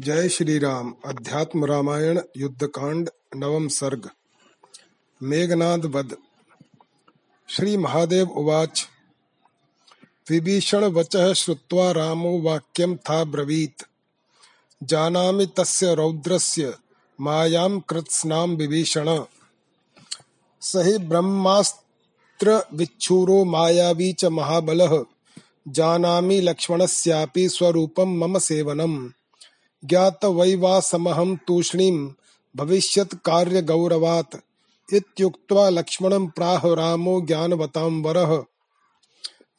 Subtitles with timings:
[0.00, 4.10] जय श्री राम अध्यात्म रामायण, युद्धकांड, नवम सर्ग।
[5.22, 6.16] मेघनाद वध
[7.48, 8.88] श्री महादेव उवाच।
[10.30, 13.82] विभीषण वच श्रुवा रामो वाक्यं था ब्रवीत्
[14.82, 16.74] जानामि तस्य रौद्रस्य
[17.20, 19.24] मायां कृत्स्नां विभीषण।
[20.60, 25.04] स हि ब्रह्मास्त्र विच्छूरो मायावी च महाबलः।
[25.68, 29.10] जानामि लक्ष्मणस्यापि स्वरूपं मम सेवनम्।
[29.86, 32.08] ज्ञातवैवासमहं तूष्णीं
[32.56, 34.36] भविष्यत्कार्यगौरवात्
[34.94, 38.44] इत्युक्त्वा लक्ष्मणं प्राह रामो ज्ञानवतां वरः।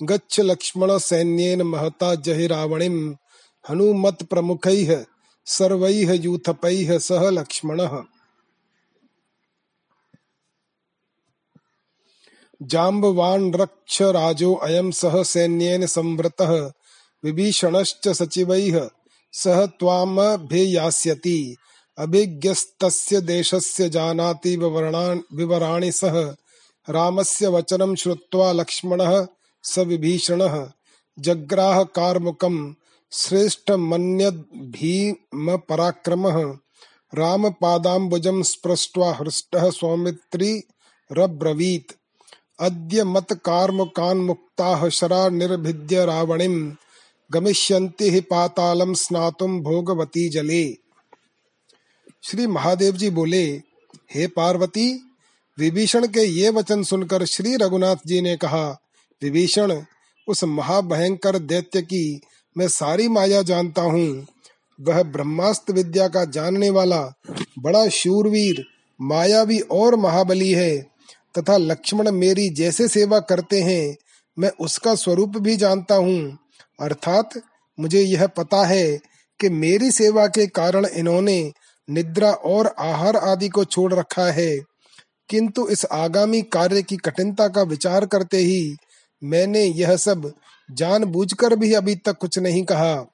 [0.03, 3.13] गच्छ लक्ष्मणसैन्येन महता जहि रावणीं
[3.69, 5.05] हनुमत्प्रमुखैः
[5.45, 8.03] सर्वैः यूथपैः सह लक्ष्मणः।
[12.61, 16.71] जाम्बवान् रक्ष राजो अयं सह सैन्येन संवृतः,
[17.23, 18.89] विभीषणश्च सचिवैः
[19.33, 21.55] सह त्वामभियास्यति
[21.97, 26.17] अभिज्ञस्तस्य देशस्य जानाति विवराणि सह।
[26.89, 29.13] रामस्य वचनं श्रुत्वा लक्ष्मणः
[29.63, 30.55] स विभीषणः
[31.19, 32.73] जग्राह कार्मुकम्
[33.11, 36.37] श्रेष्ठमन्यद् भीमपराक्रमः
[37.15, 40.71] रामपादाम्बुजं स्पृष्ट्वा हृष्टः सौमित्रिरब्रवीत्
[42.59, 46.71] अद्य मत्कार्मुकान्मुक्ताः शरा निर्भिद्य रावणीम्
[47.31, 50.73] गमिष्यन्ति ही पातालम स्नातुम भोगवती जले।
[52.23, 53.45] श्री महादेव जी बोले,
[54.15, 55.03] हे पार्वती,
[55.59, 58.79] विभीषण के ये वचन सुनकर श्री रघुनाथ जी ने कहा,
[59.23, 59.81] विभीषण,
[60.27, 62.21] उस महाभयंकर दैत्य की
[62.57, 64.27] मैं सारी माया जानता हूँ।
[64.81, 67.13] वह ब्रह्मास्त्र विद्या का जानने वाला
[67.59, 68.65] बड़ा शूरवीर,
[69.01, 70.77] मायावी और महाबली है।
[71.37, 73.95] तथा लक्ष्मण मेरी जैसे सेवा करते हैं,
[74.39, 76.37] मैं उसका स्वरूप भी जानता हूँ।
[76.79, 77.29] अर्थात
[77.79, 78.97] मुझे यह पता है
[79.39, 81.51] कि मेरी सेवा के कारण इन्होंने
[81.89, 84.57] निद्रा और आहार आदि को छोड़ रखा है।
[85.29, 88.75] किंतु इस आगामी कार्य की कठिनता का विचार करते ही
[89.23, 90.33] मैंने यह सब
[90.71, 93.05] जानबूझकर भी अभी तक कुछ नहीं कहा।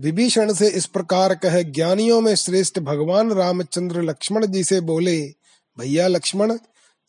[0.00, 5.22] विभीषण से इस प्रकार कह ज्ञानियों में श्रेष्ठ भगवान रामचंद्र लक्ष्मण जी से बोले,
[5.78, 6.58] भैया लक्ष्मण,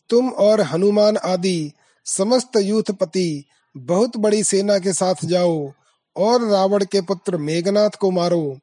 [0.09, 1.71] तुम और हनुमान आदि
[2.05, 3.45] समस्त यूथपति
[3.77, 5.71] बहुत बड़ी सेना के साथ जाओ
[6.17, 8.59] और रावण के पुत्र मेघनाथ को मारो।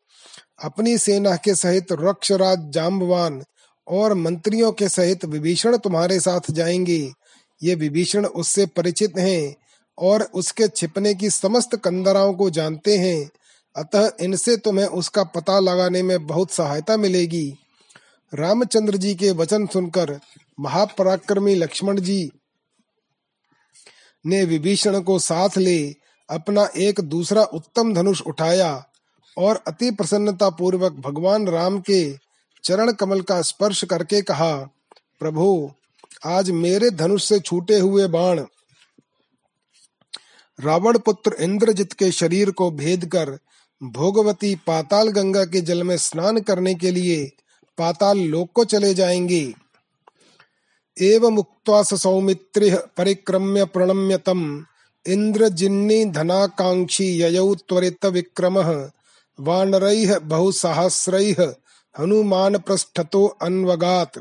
[0.64, 3.44] अपनी सेना के सहित रक्षराज जाम्बवान
[3.88, 7.12] और मंत्रियों के सहित विभीषण तुम्हारे साथ जाएँगे।
[7.62, 9.56] ये विभीषण उससे परिचित हैं
[9.98, 13.30] और उसके छिपने की समस्त कंदराओं को जानते हैं।
[13.76, 17.54] अतः इनसे तुम्हें उसका पता लगाने में बहुत सहायता मिलेगी।
[18.34, 20.20] रामचंद्र जी के वचन सुनकर
[20.60, 22.30] महापराक्रमी लक्ष्मण जी
[24.26, 25.94] ने विभीषण को साथ ले
[26.30, 28.86] अपना एक दूसरा उत्तम धनुष उठाया
[29.38, 32.18] और अति प्रसन्नता पूर्वक भगवान राम के
[32.64, 34.56] चरण कमल का स्पर्श करके कहा,
[35.20, 35.70] प्रभु,
[36.26, 38.44] आज मेरे धनुष से छूटे हुए बाण
[40.60, 43.38] रावण पुत्र इंद्रजित के शरीर को भेद कर
[43.82, 47.32] भोगवती पाताल गंगा के जल में स्नान करने के लिए
[47.78, 49.54] पाताल लोक को चले जाएँगे।
[51.00, 54.62] एवमुक्त्वा स सौमित्रिः परिक्रम्य प्रणम्य तम्।
[55.06, 58.90] इन्द्रजिन्निधनाकाङ्क्षी ययौ त्वरितविक्रमः।
[59.40, 61.54] वानरैः बहुसहस्रैः
[61.98, 64.18] हनुमानपृष्ठतो अन्वगात्।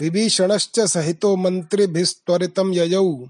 [0.00, 3.26] विभीषणश्च सहितो मन्त्रिभिस्त्वरितं ययौ।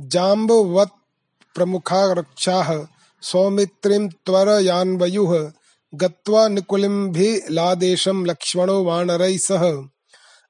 [0.00, 1.24] जाम्बवत्
[1.54, 2.86] प्रमुखा रक्षाः
[3.22, 5.52] सौमित्रिं त्वरयान्वयुः।
[5.94, 9.88] गत्वा निकुलिम्भिलादेशं लक्ष्मणो वानरैः सह।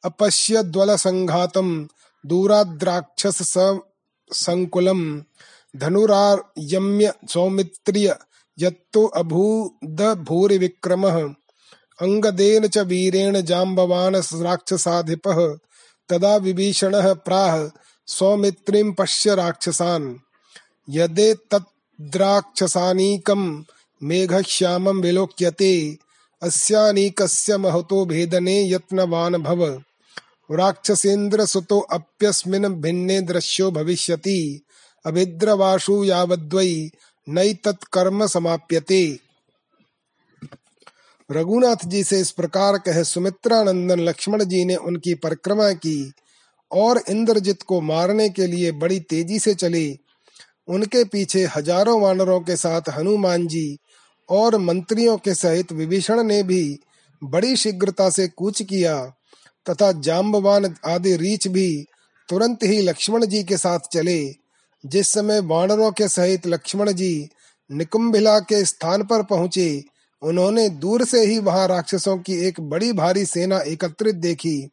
[0.05, 1.87] अपश्यद्वलसङ्घातं
[2.27, 3.55] दूराद्राक्षस
[7.29, 8.17] सौमित्र्य,
[8.59, 11.35] यत्तो अभूदभूरिविक्रमः।
[12.03, 15.57] अङ्गदेन च वीरेण जाम्बवान् राक्षसाधिपः।
[16.09, 20.15] तदा विभीषणः प्राह, सौमित्रीं पश्य राक्षसान्।
[20.91, 23.65] यदेतद्राक्षसानीकं
[24.03, 25.99] मेघश्यामं विलोक्यते।
[26.43, 29.83] अस्यानीकस्य महतो भेदने यत्नवान् भव।
[30.53, 34.65] राक्षसेन्द्र सुतो अप्यस्मिन् भिन्ने दृश्यो भविष्यति।
[35.05, 36.91] अभिद्रवाशु यावद्वै
[37.27, 39.19] नैतत्कर्म समाप्यते।
[41.31, 46.13] रघुनाथ जी से इस प्रकार कह सुमित्रानंदन लक्ष्मण जी ने उनकी परिक्रमा की
[46.71, 49.87] और इंद्रजित को मारने के लिए बड़ी तेज़ी से चले।
[50.69, 53.79] उनके पीछे हज़ारों वानरों के साथ हनुमान जी
[54.29, 56.79] और मंत्रियों के सहित विभीषण ने भी
[57.23, 58.95] बड़ी शीघ्रता से कूच किया।
[59.71, 61.85] तथा जाम्बवान आदि रीछ भी
[62.29, 64.35] तुरंत ही लक्ष्मण जी के साथ चले।
[64.85, 67.29] जिस समय वानरों के सहित लक्ष्मण जी
[67.71, 69.85] निकुंभिला के स्थान पर पहुँचे,
[70.23, 74.71] उन्होंने दूर से ही वहाँ राक्षसों की एक बड़ी भारी सेना एकत्रित देखी।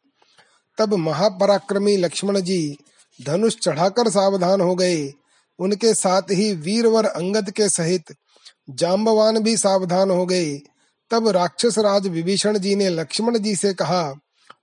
[0.78, 2.76] तब महापराक्रमी लक्ष्मण जी
[3.26, 5.12] धनुष चढ़ाकर सावधान हो गए।
[5.58, 8.14] उनके साथ ही वीरवर अंगद के सहित
[8.70, 10.60] जाम्बवान भी सावधान हो गए।
[11.10, 14.14] तब राक्षस राज विभीषण जी ने लक्ष्मण जी से कहा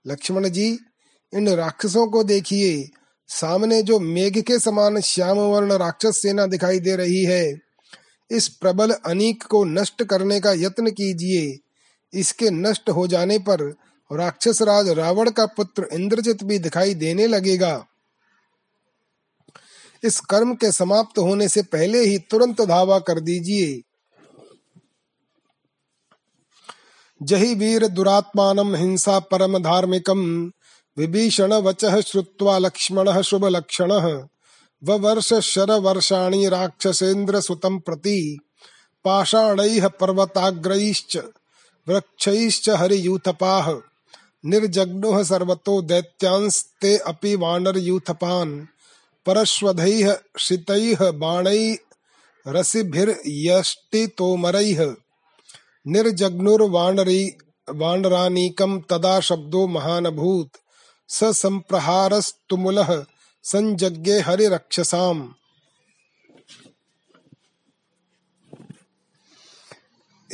[0.06, 0.78] लक्ष्मण जी,
[1.34, 2.90] इन राक्षसों को देखिए।
[3.28, 7.58] सामने जो मेघ के समान श्याम वर्ण राक्षस सेना दिखाई दे रही है।
[8.30, 11.58] इस प्रबल अनीक को नष्ट करने का यत्न कीजिए।
[12.18, 13.74] इसके नष्ट हो जाने पर
[14.12, 17.86] राक्षस राज रावण का पुत्र इंद्रजित भी दिखाई देने लगेगा।
[20.04, 23.82] इस कर्म के समाप्त होने से पहले ही तुरंत धावा कर दीजिए।
[27.22, 30.52] जही वीर दुरात्मान हिंसा परम धार्मिकम।
[30.98, 34.22] विभीषण वच श्रुवा लक्ष्मण शुभ लक्षण
[34.82, 38.38] वर्ष शर वर्षाणी राक्षसेन्द्र सुतम प्रति।
[39.04, 41.18] पाषाण पर्वताग्रैश्च
[41.88, 43.80] वृक्षैश्च हरियूथपाः।
[44.44, 48.66] निर्जग्नुः सर्वतो दैत्यांस्ते अपि वानरयूथपान्।
[49.26, 51.76] परश्वधैः शितैः बाणैः
[52.48, 54.94] रसिभिर्यष्टितोमरैः।
[55.86, 57.36] निर्जग्नुर्वाणरी
[57.70, 60.50] वानरानीकं तदा शब्दो महानभूत।
[61.08, 63.04] स संप्रहारस्तुमुलः,
[63.42, 65.28] संजज्ञे हरिरक्षसाम्।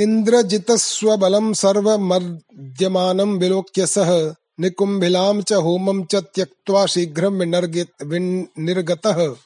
[0.00, 7.32] इन्द्रजितस्वबलं सर्वमर्द्यमानं विलोक्य सः निकुम्भिलां च होमं च त्यक्त्वा शीघ्रं
[8.04, 9.36] विनिर्गतः।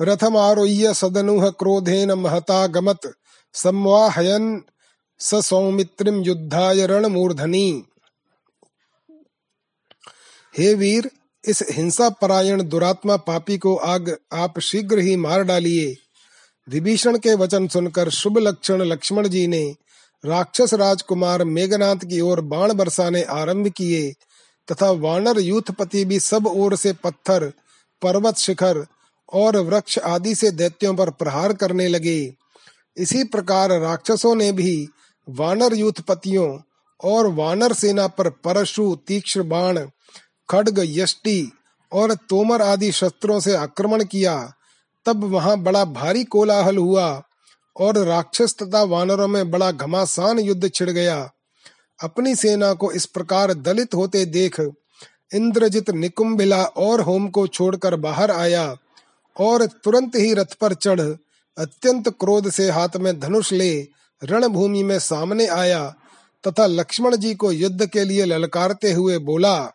[0.00, 3.06] रथमारुह्य सदनुः क्रोधेन महता गमत्
[5.20, 7.82] स सौमित्रिम युद्धाय रणमूर्धनि।
[10.54, 11.10] हे वीर,
[11.44, 15.96] इस हिंसा परायण दुरात्मा पापी को आग आप शीघ्र ही मार डालिए।
[16.68, 19.62] विभीषण के वचन सुनकर शुभ लक्षण लक्ष्मण जी ने
[20.24, 24.10] राक्षस राजकुमार मेघनाथ की ओर बाण बरसाने आरंभ किए,
[24.68, 27.52] तथा वानर यूथपति भी सब ओर से पत्थर,
[28.02, 28.86] पर्वत शिखर
[29.32, 32.39] और वृक्ष आदि से दैत्यों पर प्रहार करने लगे।
[33.00, 34.88] इसी प्रकार राक्षसों ने भी
[35.28, 36.58] वानर यूथपतियों
[37.04, 39.86] और वानर सेना पर परशु, तीक्ष्ण बाण,
[40.50, 41.52] खड्ग, यष्टि
[41.92, 44.52] और तोमर आदि शस्त्रों से आक्रमण किया।
[45.06, 47.22] तब वहाँ बड़ा भारी कोलाहल हुआ
[47.76, 51.30] और राक्षस तथा वानरों में बड़ा घमासान युद्ध छिड़ गया।
[52.02, 54.60] अपनी सेना को इस प्रकार दलित होते देख
[55.34, 58.76] इंद्रजित निकुंभिला और होम को छोड़कर बाहर आया
[59.40, 61.00] और तुरंत ही रथ पर चढ़
[61.58, 63.88] अत्यंत क्रोध से हाथ में धनुष ले
[64.22, 65.94] रणभूमि में सामने आया
[66.46, 69.72] तथा लक्ष्मण जी को युद्ध के लिए ललकारते हुए बोला,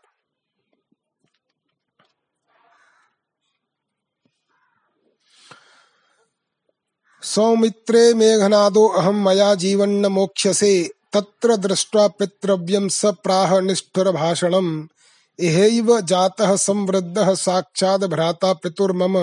[7.24, 14.88] सौमित्रे मेघनादो अहम मया जीवन मोक्षसे तत्र दृष्ट्वा पितृव्यम स प्राह निष्ठुर भाषणम
[15.39, 19.18] इहैव जातः संवृद्धः साक्षात् भ्राता पितुर्मम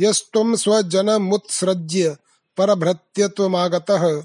[0.00, 2.16] यस्त्वं स्वजनमुत्सृज्य
[2.58, 4.22] परभृत्यत्वमागतः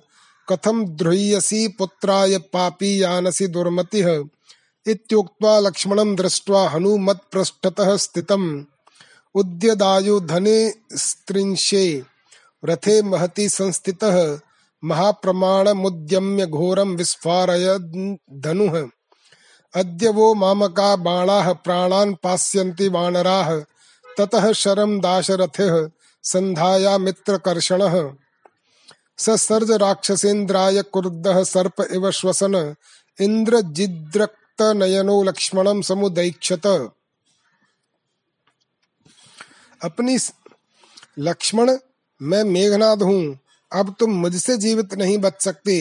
[0.50, 4.30] कथम ध्रुयसी पुत्राय पापी यानसी दुर्मति।
[4.88, 8.64] इत्युक्त्वा लक्ष्मणं दृष्ट्वा हनुमत्पृष्ठतः स्थितम्।
[9.36, 12.04] उद्यदायुधने स्त्रिंशे।
[12.66, 14.40] रथे महति संस्थितः।
[14.84, 18.18] महाप्रमाणमुद्यम्य घोरं विस्फारयन्
[19.76, 23.64] अद्य वो मामका बाणाः प्राणान् पास्यन्ति वानराः।
[24.18, 25.76] ततः शरं दाशरथिः
[26.98, 27.96] मित्रकर्षणः
[29.20, 32.56] स सर्ज राक्षसेन्द्राय क्रुद्धः सर्प इव श्वसन
[33.18, 36.66] जिद्रक्त नयनो लक्ष्मणम समुदैक्षत।
[39.82, 40.18] अपनी
[41.20, 41.78] लक्ष्मण,
[42.22, 43.40] मैं मेघनाद हूँ,
[43.72, 45.76] अब तुम मुझसे जीवित नहीं बच सकते।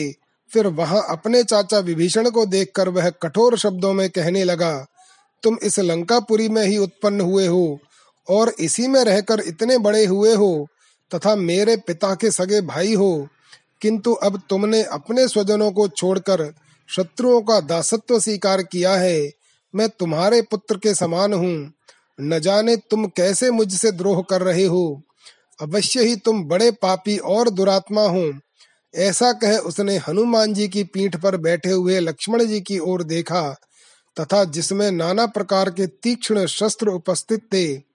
[0.51, 4.73] फिर वहाँ अपने चाचा विभीषण को देखकर वह कठोर शब्दों में कहने लगा,
[5.43, 7.79] तुम इस लंकापुरी में ही उत्पन्न हुए हो।
[8.29, 10.67] और इसी में रहकर इतने बड़े हुए हो
[11.11, 13.27] तथा मेरे पिता के सगे भाई हो,
[13.81, 16.51] किंतु अब तुमने अपने स्वजनों को छोड़कर
[16.89, 19.31] शत्रुओं का दासत्व स्वीकार किया है।
[19.73, 21.71] मैं तुम्हारे पुत्र के समान हूँ।
[22.19, 25.01] न जाने तुम कैसे मुझसे द्रोह कर रहे हो।
[25.59, 28.31] अवश्य ही तुम बड़े पापी और दुरात्मा हो।
[28.93, 33.41] ऐसा कह उसने हनुमान जी की पीठ पर बैठे हुए लक्ष्मण जी की ओर देखा
[34.17, 37.88] तथा जिसमें नाना प्रकार के तीक्ष्ण शस्त्र उपस्थित थे।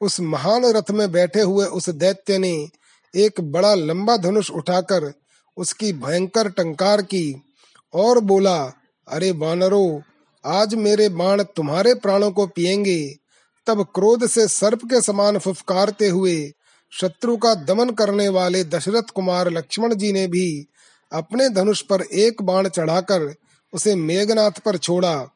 [0.00, 2.68] उस महान रथ में बैठे हुए उस दैत्य ने
[3.16, 5.12] एक बड़ा लंबा धनुष उठाकर
[5.56, 7.42] उसकी भयंकर टंकार की
[7.94, 8.72] और बोला,
[9.08, 10.02] अरे वानरो,
[10.46, 13.14] आज मेरे बाण तुम्हारे प्राणों को पिएँगे
[13.66, 16.52] तब क्रोध से सर्प के समान फुफकारते हुए
[16.92, 20.66] शत्रु का दमन करने वाले दशरथ कुमार लक्ष्मण जी ने भी
[21.12, 23.34] अपने धनुष पर एक बाण चढ़ाकर
[23.74, 25.28] उसे मेघनाथ पर छोड़ा।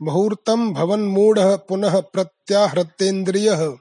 [0.02, 3.76] मुहूर्तं भवन्मूढः पुनः प्रत्याहृतेन्द्रियः।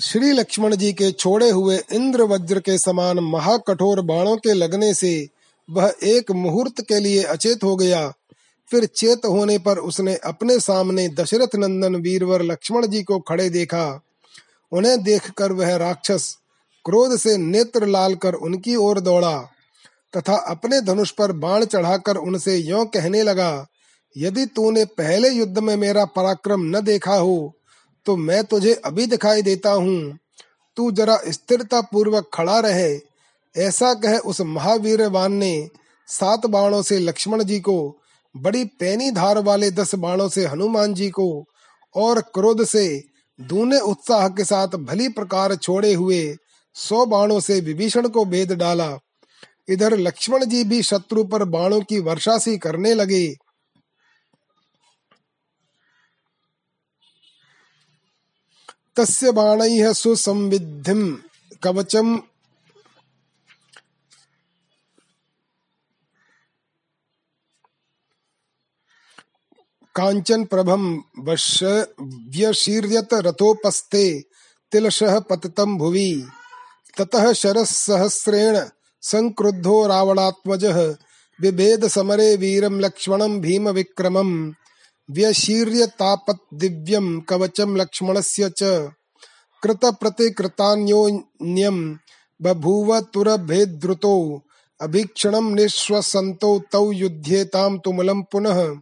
[0.02, 5.30] श्री लक्ष्मण जी के छोड़े हुए इंद्र वज्र के समान महाकठोर बाणों के लगने से
[5.70, 8.14] वह एक मुहूर्त के लिए अचेत हो गया।
[8.72, 14.04] फिर चेत होने पर उसने अपने सामने दशरथ नंदन वीरवर लक्ष्मण जी को खड़े देखा।
[14.72, 16.38] उन्हें देखकर वह राक्षस
[16.86, 19.38] क्रोध से नेत्र लाल कर उनकी ओर दौड़ा
[20.14, 23.66] तथा अपने धनुष पर बाण चढ़ाकर उनसे यों कहने लगा,
[24.16, 27.54] यदि तूने पहले युद्ध में मेरा पराक्रम न देखा हो
[28.06, 30.18] तो मैं तुझे अभी दिखाई देता हूँ।
[30.78, 32.94] तू जरा स्थिरता पूर्वक खड़ा रहे।
[33.56, 35.68] ऐसा कह उस महावीरवान ने
[36.08, 37.98] सात बाणों से लक्ष्मण जी को,
[38.36, 41.28] बड़ी पैनी धार वाले दस बाणों से हनुमान जी को
[41.96, 42.88] और क्रोध से
[43.40, 46.24] दूने उत्साह के साथ भली प्रकार छोड़े हुए
[46.76, 49.00] सौ बाणों से विभीषण को भेद डाला।
[49.70, 53.36] इधर लक्ष्मण जी भी शत्रु पर बाणों की वर्षा सी करने लगे।
[58.96, 61.16] तस्य बाणैः सुसंविधिं
[61.64, 62.18] कवचम्
[69.96, 74.22] कांचन प्रभम व्यशीर्यत रथोपस्थे
[74.72, 76.26] तिलशः पततं भुवि।
[76.98, 78.62] ततः शरसहस्रेण
[79.02, 80.96] संक्रुद्धो रावणात्मजः।
[81.42, 82.38] बिभेद समरे
[82.80, 84.52] लक्ष्मणं भीम विक्रमम्
[85.12, 88.90] व्यशीर्य तापत दिव्यम कवचम लक्ष्मणस्य च।
[89.64, 91.98] कृत प्रतिकृतान्योन्यम
[92.42, 94.42] बभूव तुरभेद्रुतो।
[94.82, 97.78] अभीक्षणं निश्वसन्तौ तौ युध्येतां
[98.24, 98.76] पुनः।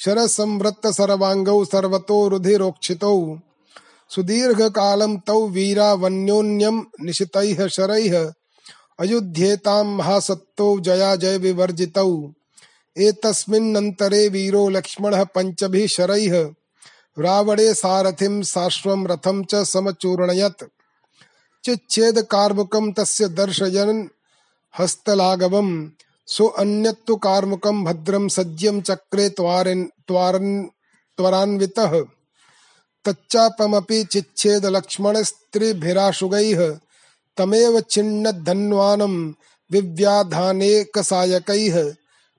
[0.00, 3.38] शरसंवृत्त सर्वाङ्गौ सर्वतो रुधिरोक्षितौ।
[4.14, 8.32] सुदीर्घकालं तौ वीरावन्योन्यं निशितैः शरैः।
[9.00, 12.32] अयुध्येतां महासत्तौ जया जय विवर्जितौ।
[12.98, 16.50] एतस्मिन्नन्तरे वीरो लक्ष्मणः पञ्चभिः शरैः।
[17.18, 20.64] रावणे सारथिं साश्वं रथं च समचूर्णयत्।
[21.64, 24.08] चिच्छेद कार्मुकं तस्य दर्शयन्
[24.78, 25.88] हस्तलाघवम्
[26.26, 30.64] सो अन्यत्तु कार्मुकं भद्रं सज्यं चक्रे त्वारन् त्वारन्
[31.16, 32.02] त्वरान्वितः।
[33.04, 36.78] तच्चापमपि चिच्छेद लक्ष्मणस्त्रिभिराशुगैः
[37.36, 39.32] तमेव छिन्नधन्वानं
[39.72, 41.92] विव्याधानेकसायकैः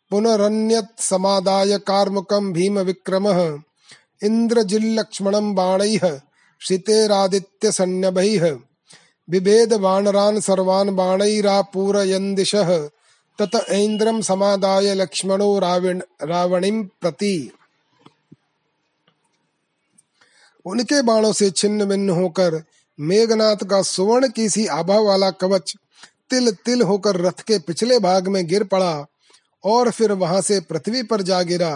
[0.09, 3.59] पुनरन्यत् समादाय कार्मुकं भीमविक्रमः
[4.23, 6.19] इन्द्रजिल्लक्ष्मणं बाणैः
[6.61, 8.57] श्रितेरादित्यसन्नभैः
[9.29, 12.89] बिभेद वानरान् सर्वान् बाणैरापूरयन् दिशः
[13.41, 17.51] तत ऐन्द्रं समादाय लक्ष्मणो रावण, रावणीं प्रति।
[20.65, 22.61] उनके बाणों से छिन्न भिन्न होकर
[22.99, 25.73] मेघनाथ का सुवर्ण की सी आभा वाला कवच
[26.29, 29.05] तिल तिल होकर रथ के पिछले भाग में गिर पड़ा
[29.63, 31.75] और फिर वहाँ से पृथ्वी पर जा गिरा।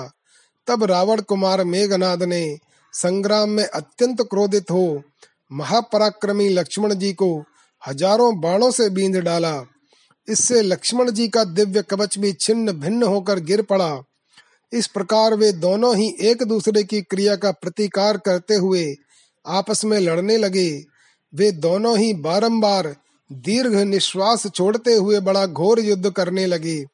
[0.67, 2.57] तब रावण कुमार मेघनाद ने
[2.93, 5.01] संग्राम में अत्यंत क्रोधित हो
[5.51, 7.31] महापराक्रमी लक्ष्मण जी को
[7.81, 9.53] हज़ारों बाणों से बींद डाला।
[10.27, 13.89] इससे लक्ष्मण जी का दिव्य कवच भी छिन्न भिन्न होकर गिर पड़ा।
[14.73, 18.95] इस प्रकार वे दोनों ही एक दूसरे की क्रिया का प्रतिकार करते हुए
[19.47, 20.83] आपस में लड़ने लगे।
[21.33, 22.95] वे दोनों ही बारंबार
[23.31, 26.85] दीर्घ निश्वास छोड़ते हुए बड़ा घोर युद्ध करने लगे।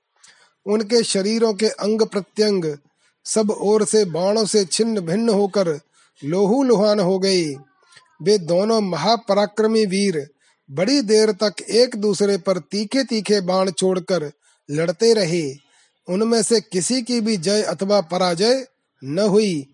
[0.66, 2.78] उनके शरीरों के अंग प्रत्यंग,
[3.26, 5.80] सब ओर से बाणों से छिन्न भिन्न होकर
[6.24, 7.44] लोहू लुहान हो गए।
[8.22, 10.28] वे दोनों महापराक्रमी वीर
[10.70, 14.32] बड़ी देर तक एक दूसरे पर तीखे तीखे बाण छोड़कर
[14.72, 15.65] लड़ते रहे।
[16.08, 18.66] उनमें से किसी की भी जय अथवा पराजय
[19.04, 19.68] न हुई।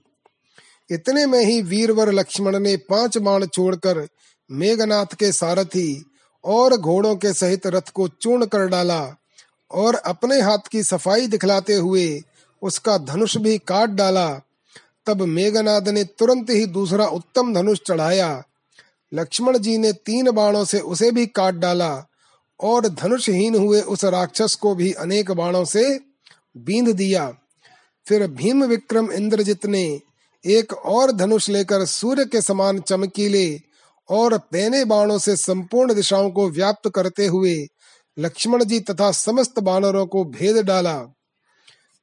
[0.90, 4.08] इतने में ही वीरवर लक्ष्मण ने पाँच बाण छोड़कर
[4.50, 6.06] मेघनाथ के सारथी
[6.44, 9.02] और घोड़ों के सहित रथ को चूर्ण कर डाला
[9.72, 12.22] और अपने हाथ की सफ़ाई दिखलाते हुए
[12.62, 14.30] उसका धनुष भी काट डाला।
[15.06, 18.44] तब मेघनाद ने तुरंत ही दूसरा उत्तम धनुष चढ़ाया।
[19.12, 22.06] लक्ष्मण जी ने तीन बाणों से उसे भी काट डाला
[22.60, 25.84] और धनुषहीन हुए उस राक्षस को भी अनेक बाणों से
[26.56, 27.28] बींध दिया।
[28.06, 29.84] फिर भीम विक्रम इंद्रजित ने
[30.46, 33.60] एक और धनुष लेकर सूर्य के समान चमकीले
[34.10, 37.56] और पैने बाणों से संपूर्ण दिशाओं को व्याप्त करते हुए
[38.18, 40.98] लक्ष्मण जी तथा समस्त बानरों को भेद डाला।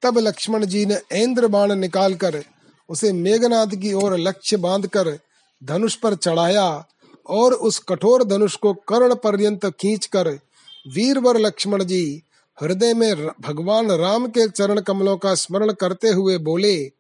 [0.03, 2.43] तब लक्ष्मण जी ने इंद्र बाण निकालकर
[2.89, 5.19] उसे मेघनाथ की ओर लक्ष्य बांधकर
[5.63, 6.85] धनुष पर चढ़ाया
[7.27, 10.29] और उस कठोर धनुष को कर्ण पर्यंत खींचकर
[10.87, 12.23] वीरवर लक्ष्मण जी
[12.63, 16.93] हृदय में भगवान राम के चरण कमलों का स्मरण करते हुए बोले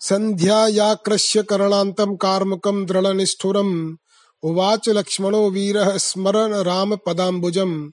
[0.00, 3.96] सन्ध्यायाकृष्य करणान्तं दृढ़ दृढनिष्ठुरम्।
[4.42, 5.50] उवाच लक्ष्मणो
[5.98, 7.90] स्मरण राम रामपदाम्बुजम्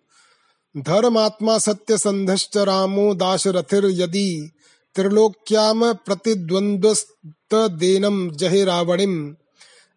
[0.78, 4.52] धर्मात्मा सत्यसन्धश्च रामो दाशरथिर्यदि।
[4.96, 9.34] त्रिलोक्याम प्रतिद्वन्द्वस्तदेनं जहि रावणिम्।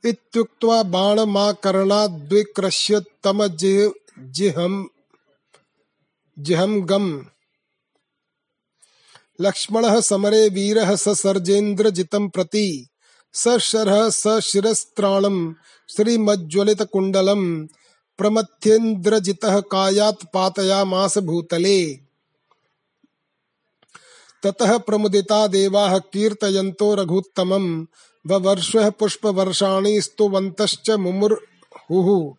[0.07, 3.01] इत्युक्त्वा बाणमाकर्णाद्विकृष्य
[6.39, 7.25] जिहम्
[9.41, 12.89] लक्ष्मण समरे, वीर ससर्जेन्द्र जितम प्रति।
[13.33, 15.55] सशरः सशिरस्त्राणम
[15.89, 17.69] श्रीमज्ज्वलित कुंडलम
[18.19, 22.01] प्रमथ्येन्द्रजितः कायात् पातयामास भूतले।
[24.43, 27.87] ततः प्रमुदिता देवाः कीर्तयन्तो रघुत्तमम्।
[28.27, 32.35] ववर्षः पुष्पवर्षाणि स्तुवन्तश्च मुमुर्हुः।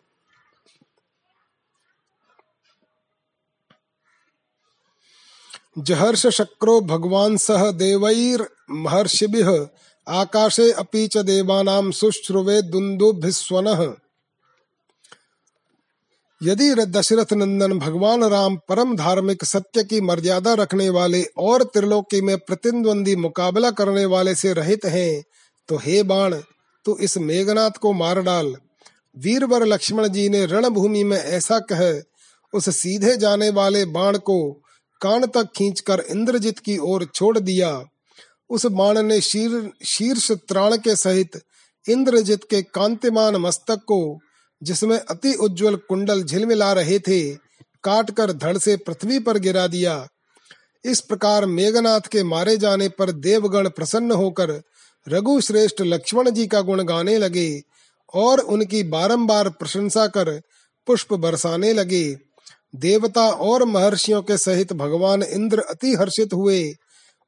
[5.77, 9.67] जहर्ष शक्रो भगवान सह देवैर महर्षिभिः
[10.07, 13.93] आकाशे अपि च देवानां सुश्रुवे दुन्दुभिस्वनः।
[16.43, 22.37] यदि दशरथ नंदन भगवान राम परम धार्मिक सत्य की मर्यादा रखने वाले और त्रिलोकी में
[22.37, 25.23] प्रतिद्वंदी मुकाबला करने वाले से रहित हैं
[25.69, 26.35] तो हे बाण,
[26.85, 28.55] तू इस मेघनाथ को मार डाल।
[29.17, 32.01] वीरवर लक्ष्मण जी ने रणभूमि में ऐसा कह,
[32.53, 34.51] उस सीधे जाने वाले बाण को
[35.01, 37.85] कान तक खींचकर इंद्रजित की ओर छोड़ दिया।
[38.49, 41.41] उस बाण ने शीर, शीर्ष त्राण के सहित
[41.89, 44.19] इंद्रजीत के कांतिमान मस्तक को,
[44.63, 47.35] जिसमें अति उज्जवल कुंडल झिलमिला रहे थे
[47.83, 50.07] काट कर धड़ से पृथ्वी पर गिरा दिया।
[50.85, 54.61] इस प्रकार मेघनाथ के मारे जाने पर देवगण प्रसन्न होकर
[55.07, 57.61] रघु श्रेष्ठ लक्ष्मण जी का गुण गाने लगे
[58.13, 60.41] और उनकी बारंबार प्रशंसा कर
[60.87, 62.17] पुष्प बरसाने लगे।
[62.75, 66.73] देवता और महर्षियों के सहित भगवान इंद्र अति हर्षित हुए।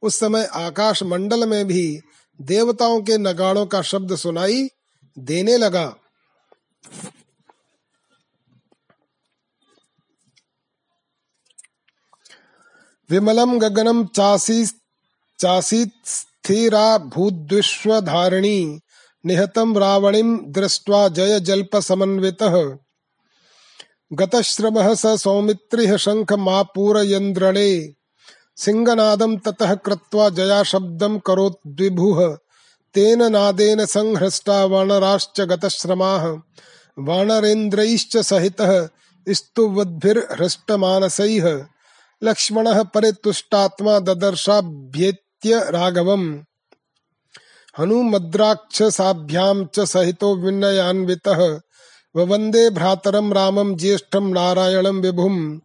[0.02, 2.00] उस समय आकाश मंडल में भी
[2.42, 4.70] देवताओं के नगाड़ों का शब्द सुनाई
[5.18, 5.96] देने लगा।
[13.10, 14.66] विमलम गगनम चासी
[15.40, 15.86] चासी
[16.46, 18.80] स्थिरा भूद्विश्वधारिणी
[19.26, 22.78] निहतम रावणीम दृष्ट्वा जय जल्प समन्वितः
[24.14, 27.94] गतश्रमः स सौमित्रिः शङ्खमापूरयन्द्रणे,
[28.56, 32.38] सिंहनादं ततः कृत्वा जया शब्दं करोद्विभुः
[32.94, 36.38] तेन नादेन संहृष्टा वानराश्च गतश्रमाः।
[37.00, 38.90] वानरेन्द्रैश्च सहितः
[39.30, 41.66] स्तुवद्भिर्हृष्टमानसैः
[42.24, 44.00] लक्ष्मणः परितुष्टात्मा
[45.46, 46.40] ददर्शाभ्येत्य राघवम्।
[47.80, 51.60] हनुमद्राक्षसाभ्यां च सहितो विनयान्वितः।
[52.16, 55.58] वंदे भ्रातरम रामम ज्येष्ठम नारायणम विभुम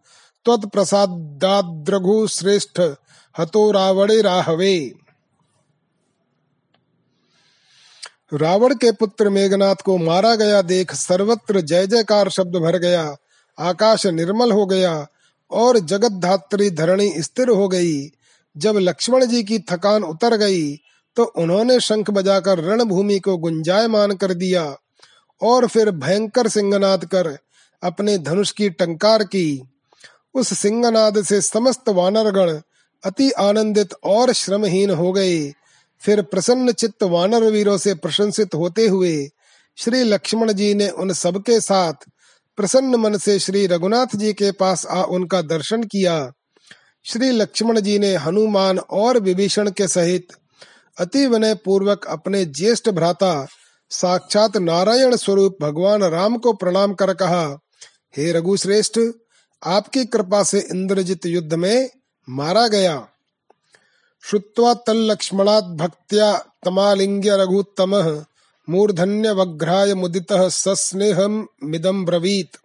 [0.45, 2.81] त्वत्प्रसादाद्रघु श्रेष्ठ
[3.37, 4.95] हतो रावणे राहवे।
[8.33, 13.15] रावण के पुत्र मेघनाथ को मारा गया देख सर्वत्र जय जयकार शब्द भर गया।
[13.59, 15.07] आकाश निर्मल हो गया
[15.51, 18.11] और जगत धात्री धरणी स्थिर हो गई।
[18.55, 20.75] जब लक्ष्मण जी की थकान उतर गई
[21.17, 24.63] तो उन्होंने शंख बजाकर रणभूमि को गुंजायमान कर दिया
[25.41, 27.37] और फिर भयंकर सिंहनाद कर
[27.83, 29.61] अपने धनुष की टंकार की।
[30.35, 32.59] उस सिंहनाद से समस्त वानरगण
[33.03, 35.53] अति आनंदित और श्रमहीन हो गए।
[36.01, 39.29] फिर प्रसन्न चित्त वानर वीरों से प्रशंसित होते हुए
[39.77, 41.93] श्री लक्ष्मण जी ने उन सबके साथ
[42.57, 46.31] प्रसन्न मन से श्री रघुनाथ जी के पास आ उनका दर्शन किया।
[47.07, 50.27] श्री लक्ष्मण जी ने हनुमान और विभीषण के सहित
[50.99, 53.47] अति विनय पूर्वक अपने ज्येष्ठ भ्राता
[53.89, 57.59] साक्षात नारायण स्वरूप भगवान राम को प्रणाम कर कहा,
[58.17, 58.99] हे रघु श्रेष्ठ
[59.63, 61.89] आपकी कृपा से इंद्रजित युद्ध में
[62.29, 63.07] मारा गया।
[64.23, 68.23] श्रुत्वा तल्लक्ष्मणात् भक्त्या तमालिङ्ग्य रघुत्तमः,
[68.69, 72.64] मूर्धन्यवघ्राय मुदितः सस्नेहमिदं ब्रवीत्।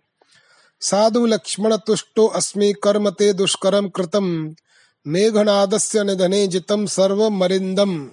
[0.80, 4.54] साधु लक्ष्मण तुष्टो अस्मि कर्म ते दुष्करम कृतम।
[5.06, 8.08] मेघनादस्य निधने जितम सर्व सर्वमरिन्दम्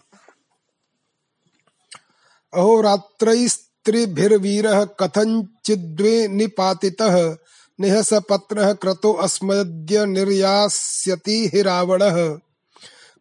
[2.53, 7.37] अहोरात्रैस्त्रिभिर्वीरः कथञ्चिद्वे निपातितः।
[7.79, 12.39] निहसपत्रः क्रतो अस्मद्य निर्यास्यति हि रावणः।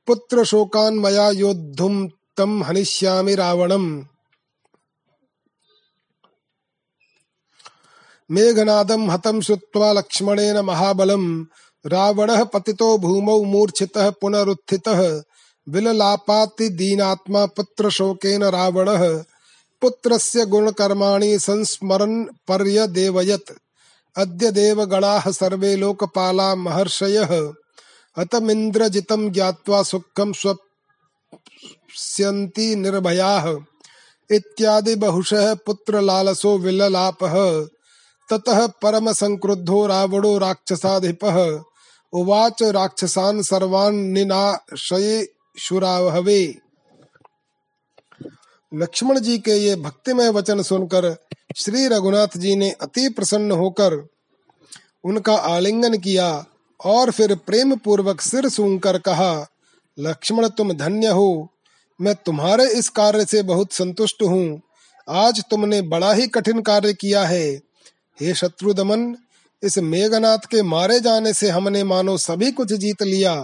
[0.07, 4.05] पुत्रशोकान् मया योद्धुं तं हनिष्यामि रावणम्।
[8.31, 11.45] मेघनादं हतं श्रुत्वा लक्ष्मणेन महाबलं।
[11.87, 15.23] रावणः पतितो भूमौ मूर्छितः पुनरुत्थितः।
[15.69, 19.25] विललापाति दीनात्मा पुत्रशोकेन रावणः।
[19.81, 23.53] पुत्रस्य गुणकर्माणि संस्मरन् पर्यदेवयत्।
[24.17, 27.53] अद्य देवगणाः सर्वे लोकपाला महर्षयः।
[28.19, 33.57] हतमिन्द्रजितं ज्ञात्वा सुखं स्वप्स्यन्ति निर्भयाः।
[34.31, 37.67] इत्यादि बहुशः पुत्रलालसो विललापः।
[38.31, 41.65] ततः परम संक्रुद्धो रावणो राक्षसाधिपः।
[42.13, 46.55] उवाच राक्षसान् सर्वान् निनाशयेषुराहवे
[48.73, 51.17] लक्ष्मण जी के ये भक्तिमय वचन सुनकर
[51.57, 54.09] श्री रघुनाथ जी ने अति प्रसन्न होकर
[55.05, 56.45] उनका आलिंगन किया
[56.85, 59.47] और फिर प्रेम पूर्वक सिर सूंघ कर कहा,
[59.99, 61.49] लक्ष्मण, तुम धन्य हो।
[62.01, 64.61] मैं तुम्हारे इस कार्य से बहुत संतुष्ट हूँ।
[65.09, 67.63] आज तुमने बड़ा ही कठिन कार्य किया है।
[68.19, 69.15] हे शत्रु दमन,
[69.63, 73.35] इस मेघनाथ के मारे जाने से हमने मानो सभी कुछ जीत लिया।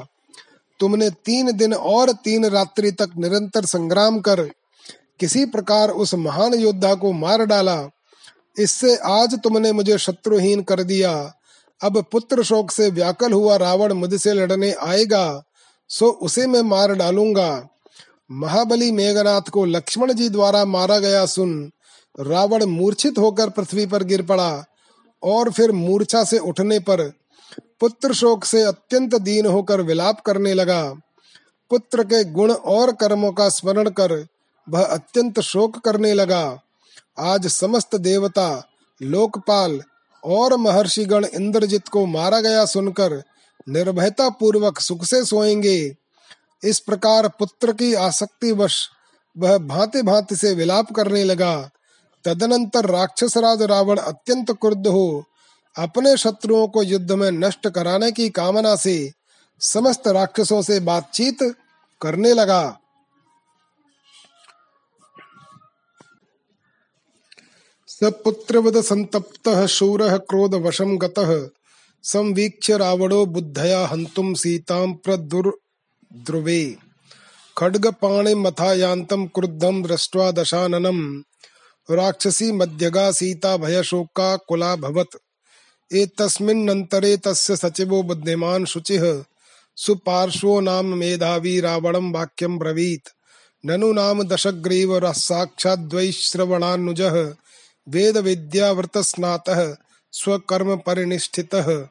[0.81, 4.41] तुमने तीन दिन और तीन रात्रि तक निरंतर संग्राम कर
[5.21, 7.77] किसी प्रकार उस महान योद्धा को मार डाला।
[8.59, 11.13] इससे आज तुमने मुझे शत्रुहीन कर दिया।
[11.81, 15.43] अब पुत्र शोक से व्याकल हुआ रावण मुझसे लड़ने आएगा,
[15.91, 17.69] सो उसे मैं मार डालूँगा।
[18.31, 21.71] महाबली मेघनाथ को लक्ष्मण जी द्वारा मारा गया सुन।
[22.21, 24.65] रावण मूर्छित होकर पृथ्वी पर गिर पड़ा
[25.23, 27.03] और फिर मूर्छा से उठने पर
[27.81, 30.83] पुत्र शोक से अत्यंत दीन होकर विलाप करने लगा।
[31.71, 34.27] पुत्र के गुण और कर्मों का स्मरण कर
[34.69, 36.61] वह अत्यंत शोक करने लगा।
[37.19, 38.69] आज समस्त देवता,
[39.03, 39.83] लोकपाल
[40.25, 43.23] और महर्षिगण इंद्रजित को मारा गया सुनकर
[43.69, 45.97] निर्भयता पूर्वक सुख से सोएँगे।
[46.65, 48.89] इस प्रकार पुत्र की आसक्ति वश
[49.39, 51.71] वह भांति भांति से विलाप करने लगा।
[52.25, 55.25] तदनंतर राक्षस राज रावण अत्यंत क्रुद्ध हो
[55.79, 59.13] अपने शत्रुओं को युद्ध में नष्ट कराने की कामना से
[59.61, 61.43] समस्त राक्षसों से बातचीत
[62.01, 62.79] करने लगा।
[67.87, 71.49] सपुत्रवद संतप्त शूर क्रोध वशम गतः।
[72.03, 76.77] संवीक्ष्य रावणो बुद्धया हंतुम सीतां प्रदुर्द्रुवे
[77.59, 81.23] खड्गपाणिमथायान्तं क्रुद्धं दृष्ट्वा दशाननम्
[81.91, 85.09] राक्षसी मध्यगा सीता भयशोका कुला भवत।
[85.93, 89.23] एतस्मिन्नन्तरे तस्य सचिवो बुद्धिमान् शुचिः।
[89.77, 93.09] सुपार्श्वो नाम मेधावी रावणं वाक्यं ब्रवीत्।
[93.67, 97.35] ननु नाम दशग्रीव साक्षाद्वैश्रवणानुजः
[97.89, 99.75] वेदविद्यावृतस्नातः
[100.13, 101.87] स्वकर्म परिनिष्ठितः।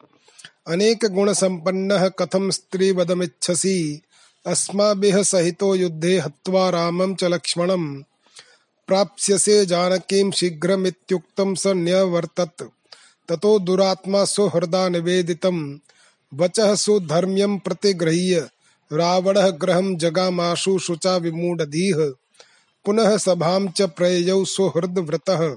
[0.67, 4.01] अनेक गुण संपन्नः कथं स्त्रीवदमिच्छसि।
[4.47, 8.03] अस्माभिः सहितो युद्धे हत्वा रामं च लक्ष्मणम्।
[8.91, 12.71] प्राप्स्यसे जानकीं शीघ्रमित्युक्तं स न्यवर्तत
[13.29, 15.77] ततो दुरात्मा सुहृदा निवेदितं।
[16.33, 18.49] वचः सुधर्म्यं प्रतिगृह्य।
[18.93, 22.11] रावणः गृहं जगामाशु शुचा विमूढधीः।
[22.85, 25.55] पुनः सभां च प्रययौ सुहृदव्रतः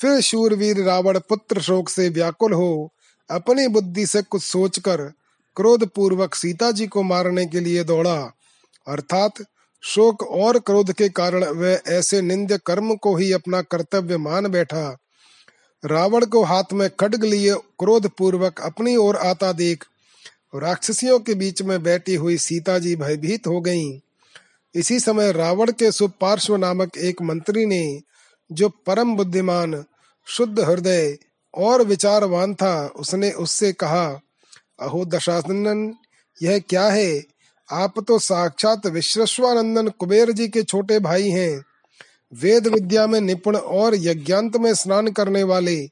[0.00, 2.92] फिर शूरवीर रावण पुत्र शोक से व्याकुल हो।
[3.30, 5.12] अपनी बुद्धि से कुछ सोचकर
[5.56, 8.18] क्रोध पूर्वक सीता जी को मारने के लिए दौड़ा।
[8.88, 9.32] अर्थात
[9.82, 14.98] शोक और क्रोध के कारण वह ऐसे निंद्य कर्म को ही अपना कर्तव्य मान बैठा।
[15.84, 19.84] रावण को हाथ में खड्ग लिए क्रोध पूर्वक अपनी ओर आता देख।
[20.54, 24.00] राक्षसियों के बीच में बैठी हुई सीता जी भयभीत हो गईं।
[24.74, 28.00] इसी समय रावण के सुपार्श्व नामक एक मंत्री ने,
[28.52, 29.84] जो परम बुद्धिमान,
[30.26, 31.18] शुद्ध हृदय
[31.54, 34.20] और विचारवान था, उसने उससे कहा,
[34.80, 35.94] अहो दशानन,
[36.42, 37.37] यह क्या है?
[37.70, 41.64] आप तो साक्षात विश्वस्वानंदन कुबेर जी के छोटे भाई हैं।
[42.34, 45.88] वेद विद्या में निपुण और यज्ञांत में स्नान करने वाले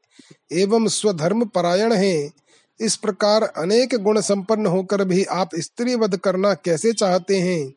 [0.52, 2.32] एवं स्वधर्म परायण हैं।
[2.80, 7.74] इस प्रकार अनेक गुण संपन्न होकर भी आप स्त्री वध करना कैसे चाहते हैं?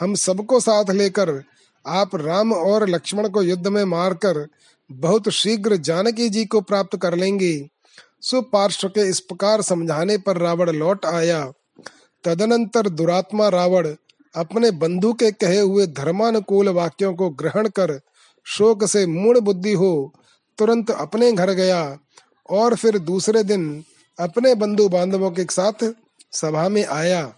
[0.00, 1.42] हम सबको साथ लेकर,
[1.86, 4.46] आप राम और लक्ष्मण को युद्ध में मारकर,
[4.92, 7.68] बहुत शीघ्र जानकी जी को प्राप्त कर लेंगे।
[8.20, 11.52] सुपार्श्व के इस प्रकार समझाने पर रावण लौट आया।
[12.24, 13.94] तदनंतर दुरात्मा रावण
[14.36, 18.00] अपने बंधु के कहे हुए धर्मानुकूल वाक्यों को ग्रहण कर
[18.44, 20.12] शोक से मूड बुद्धि हो,
[20.58, 21.98] तुरंत अपने घर गया
[22.50, 23.84] और फिर दूसरे दिन
[24.20, 25.94] अपने बंधु बांधवों के साथ
[26.32, 27.34] सभा में आया।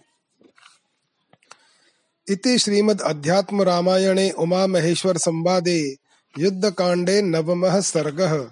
[2.29, 5.95] इति श्रीमद् अध्यात्म रामायणे उमा महेश्वर संवादे
[6.39, 8.51] युद्ध कांडे नवम सर्ग।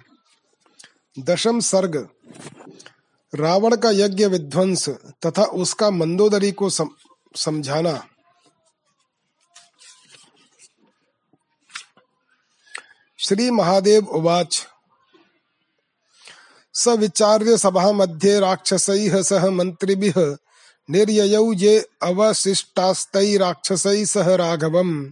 [1.18, 2.08] दशम सर्ग।
[3.34, 4.88] रावण का यज्ञ विध्वंस
[5.26, 6.90] तथा उसका मंदोदरी को सम,
[7.36, 8.06] समझाना।
[13.18, 14.66] श्री महादेव उवाच।
[16.74, 20.36] स विचार्य सभा मध्ये राक्षसैः सह मन्त्रिभिः
[20.90, 25.10] निर्ययौ ये अवशिष्टास्तै राक्षसैः सह राघवम्।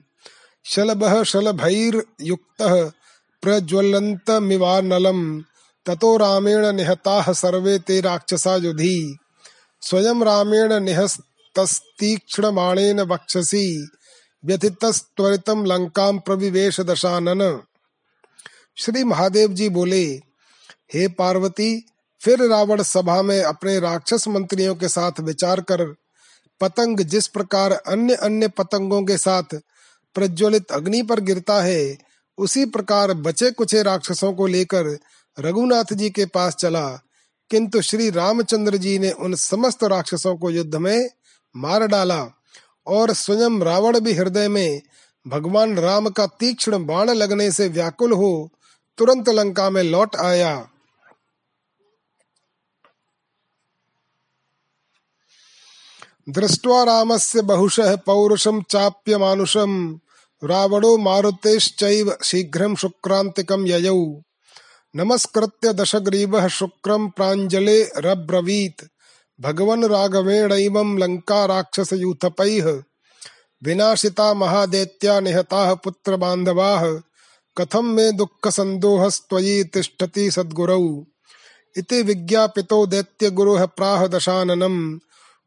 [0.65, 2.91] शलभः शलभैर्युक्तः
[3.43, 5.43] प्रज्वलन्तमिवानलम्।
[5.87, 9.19] ततो रामेण निहताः सर्वे ते राक्षसा युधि।
[9.81, 13.89] स्वयं रामेण निहस्तस्तीक्ष्णबाणेन वक्षसि,
[14.45, 17.61] व्यथितस्त्वरितं लंकां प्रविवेश दशानन।
[18.77, 20.21] श्री महादेव जी बोले,
[20.95, 21.87] हे पार्वती,
[22.21, 25.95] फिर रावण सभा में अपने राक्षस मंत्रियों के साथ विचार कर।
[26.61, 29.43] पतंग जिस प्रकार अन्य अन्य पतंगों के साथ
[30.15, 31.99] प्रज्वलित अग्नि पर गिरता है,
[32.39, 34.99] उसी प्रकार बचे कुछे राक्षसों को लेकर
[35.39, 36.89] रघुनाथ जी के पास चला,
[37.51, 41.09] किंतु श्री रामचंद्र जी ने उन समस्त राक्षसों को युद्ध में
[41.55, 42.25] मार डाला
[42.87, 44.81] और स्वयं रावण भी हृदय में
[45.27, 48.51] भगवान राम का तीक्ष्ण बाण लगने से व्याकुल हो,
[48.99, 50.69] तुरंत लंका में लौट आया।
[56.29, 59.73] दृष्ट्वा रामस्य बहुशः पौरुषं चाप्यमानुषं,
[60.43, 64.23] रावणो मारुतेश्चैव शीघ्रं शुक्रान्तिकं ययौ।
[64.97, 68.85] नमस्कृत्य दशग्रीवः शुक्रं प्राञ्जलिरब्रवीत्
[69.41, 72.83] भगवन् राघवेणैवं लङ्का राक्षसयूथपैः
[73.65, 77.01] विनाशिता महादेत्या निहताः पुत्रबान्धवाः।
[77.59, 81.05] कथम मे दुःख सन्दोहस्त्वयि तिष्ठति सद्गुरौ।
[81.77, 84.99] इति विज्ञापितो दैत्य गुरुः प्राह दशाननम्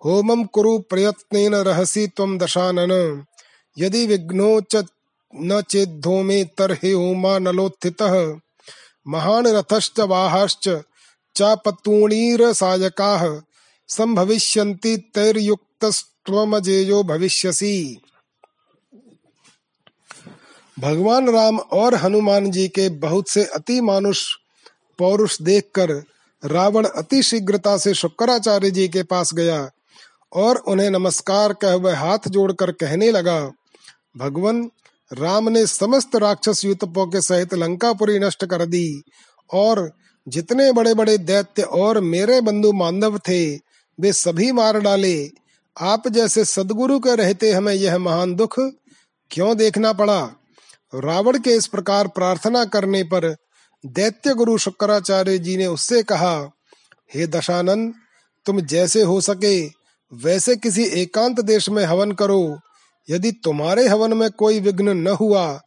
[0.05, 3.23] होमं कुरु प्रयत्नेन रहसि त्वं दशानन।
[3.77, 4.85] यदि विघ्नो च
[5.35, 8.39] न चेद्धोमे तर्हि होमा नलोत्थितः।
[9.05, 10.67] महान् रथश्च वाहाश्च
[11.35, 13.23] चापतूणीरसायकाः
[13.89, 18.01] सम्भविष्यन्ति तैर्युक्तस्त्वमजेयो भविष्यसि।
[20.77, 24.25] भगवान राम और हनुमान जी के बहुत से अति मानुष
[24.99, 25.91] पौरुष देखकर
[26.43, 29.69] रावण अति शीघ्रता से शुक्राचार्य जी के पास गया
[30.31, 33.39] और उन्हें नमस्कार कह वह हाथ जोड़कर कहने लगा,
[34.17, 34.69] भगवान
[35.13, 39.03] राम ने समस्त राक्षस युतपों के सहित लंकापुरी नष्ट कर दी,
[39.53, 39.91] और
[40.27, 43.55] जितने बड़े बड़े दैत्य और मेरे बंधु मानव थे,
[43.99, 45.29] वे सभी मार डाले।
[45.77, 48.59] आप जैसे सदगुरु के रहते हमें यह महान दुख
[49.31, 50.21] क्यों देखना पड़ा?
[50.95, 53.35] रावण के इस प्रकार प्रार्थना करने पर
[53.85, 56.51] दैत्य गुरु शुक्राचार्य जी ने उससे कहा,
[57.15, 57.93] हे दशानन,
[58.45, 59.65] तुम जैसे हो सके,
[60.13, 62.59] वैसे किसी एकांत देश में हवन करो।
[63.09, 65.61] यदि तुम्हारे हवन में कोई विघ्न न हुआ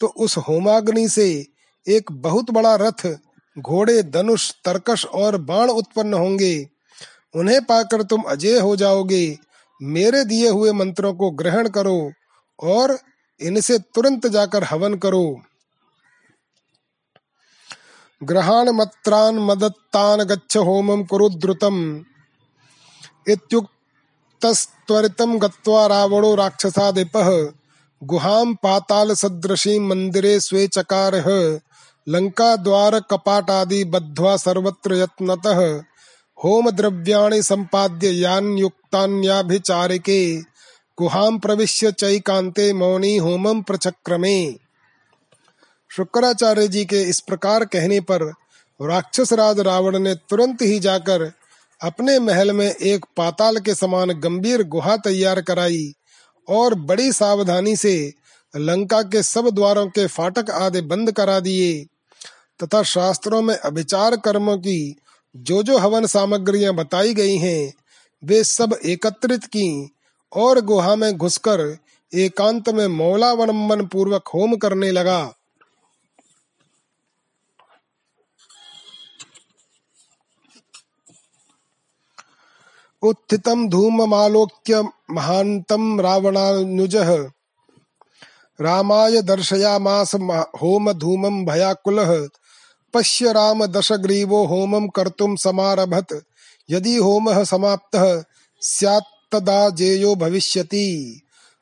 [0.00, 1.46] तो उस होमाग्नि से
[1.88, 3.18] एक बहुत बड़ा रथ,
[3.58, 6.68] घोड़े, धनुष, तरकश और बाण उत्पन्न होंगे।
[7.34, 9.38] उन्हें पाकर तुम अजय हो जाओगे।
[9.82, 12.12] मेरे दिए हुए मंत्रों को ग्रहण करो
[12.62, 12.98] और
[13.40, 15.42] इनसे तुरंत जाकर हवन करो।
[18.22, 22.04] ग्रहाण मत्रान मदत्तान गच्छ होमम कुरु द्रुतम।
[24.46, 27.52] इत्युक्तस्त्वरितं गत्वा रावणो राक्षसादिपः
[28.02, 31.58] गुहां पाताल सदृशी मंदिरे स्वे चकारः
[32.06, 35.82] लंका द्वार कपाटादि बद्ध्वा सर्वत्र यत्नतः
[36.38, 40.40] होम द्रव्याणि संपाद्य यान्युक्तान्याभिचारिके
[40.98, 44.56] गुहाम प्रविश्य चैकांते मौनी होमम प्रचक्रमे।
[45.90, 48.32] शुक्राचार्य जी के इस प्रकार कहने पर
[48.80, 51.32] राक्षसराज रावण ने तुरंत ही जाकर
[51.80, 55.92] अपने महल में एक पाताल के समान गंभीर गुहा तैयार कराई
[56.48, 58.12] और बड़ी सावधानी से
[58.56, 61.84] लंका के सब द्वारों के फाटक आदि बंद करा दिए,
[62.60, 64.96] तथा शास्त्रों में अभिचार कर्मों की
[65.36, 67.72] जो जो हवन सामग्रियाँ बताई गई हैं,
[68.22, 69.96] वे सब एकत्रित की
[70.32, 71.76] और गुहा में घुसकर
[72.14, 75.34] एकांत में मौलावलंबन पूर्वक होम करने लगा।
[83.06, 87.16] उत्थितं धूममालोक्य महान्तं रावणानुजः।
[88.60, 90.14] रामाय दर्शयामास
[90.62, 92.28] होम धूमं भयाकुलः।
[92.94, 96.22] पश्य राम दशग्रीवो होमं कर्तुं समारभत।
[96.70, 98.22] यदि होमः समाप्तः,
[98.60, 101.20] स्यात् तत्तदा जेयो भविष्यति।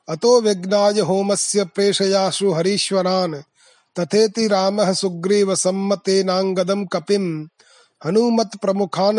[0.09, 3.35] अतो विघ्नाय होमस्य प्रेषयाशु हरीश्वरान्।
[3.99, 7.47] तथेति रामः सुग्रीवसम्मतेनाङ्गदम् कपिम्।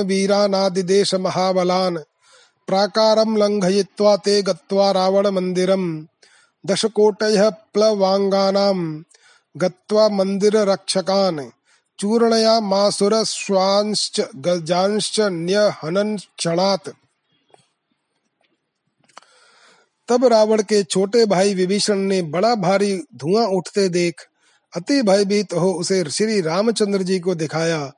[0.01, 1.99] वीरानादिदेश महाबलान्
[2.67, 6.05] प्राकारं लङ्घयित्वा ते गत्वा रावणमन्दिरम्
[6.67, 9.03] दशकोटयः प्लवाङ्गानाम्
[9.57, 11.51] गत्वा मन्दिररक्षकान्
[11.99, 16.89] चूर्णयामासुरश्वांश्च गजांश्च न्यहनन् क्षणात्
[20.09, 24.15] तब रावण के छोटे भाई विभीषण ने बड़ा भारी धुआँ उठते देख,
[24.77, 27.93] अति भयभीत हो उसे श्री रामचंद्र जी को दिखाया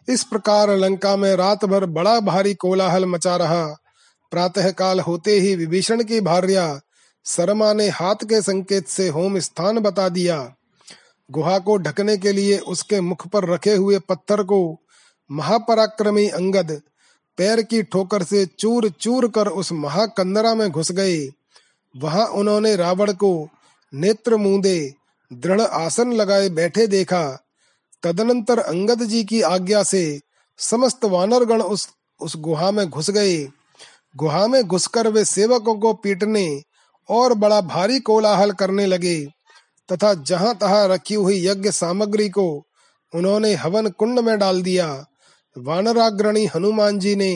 [0.09, 3.67] इस प्रकार लंका में रात भर बड़ा भारी कोलाहल मचा रहा।
[4.31, 6.81] प्रातः काल होते ही विभीषण की भार्या
[7.25, 10.55] शर्मा ने हाथ के संकेत से होम स्थान बता दिया।
[11.31, 14.79] गुहा को ढकने के लिए उसके मुख पर रखे हुए पत्थर को
[15.31, 16.81] महापराक्रमी अंगद
[17.37, 21.31] पैर की ठोकर से चूर चूर कर उस महाकंदरा में घुस गए।
[21.97, 23.49] वहाँ उन्होंने रावण को
[23.95, 24.95] नेत्र मूंदे,
[25.33, 27.44] दृढ़ आसन लगाए बैठे देखा।
[28.05, 30.21] तदनंतर अंगद जी की आज्ञा से
[30.59, 31.89] समस्त वानरगण उस
[32.21, 33.37] उस गुहा में घुस गए।
[34.17, 36.63] गुहा में घुसकर वे सेवकों को पीटने
[37.09, 39.25] और बड़ा भारी कोलाहल करने लगे,
[39.89, 42.47] तथा जहाँ तहां रखी हुई यज्ञ सामग्री को
[43.13, 44.87] उन्होंने हवन कुंड में डाल दिया।
[45.57, 47.33] वानराग्रणी हनुमान जी ने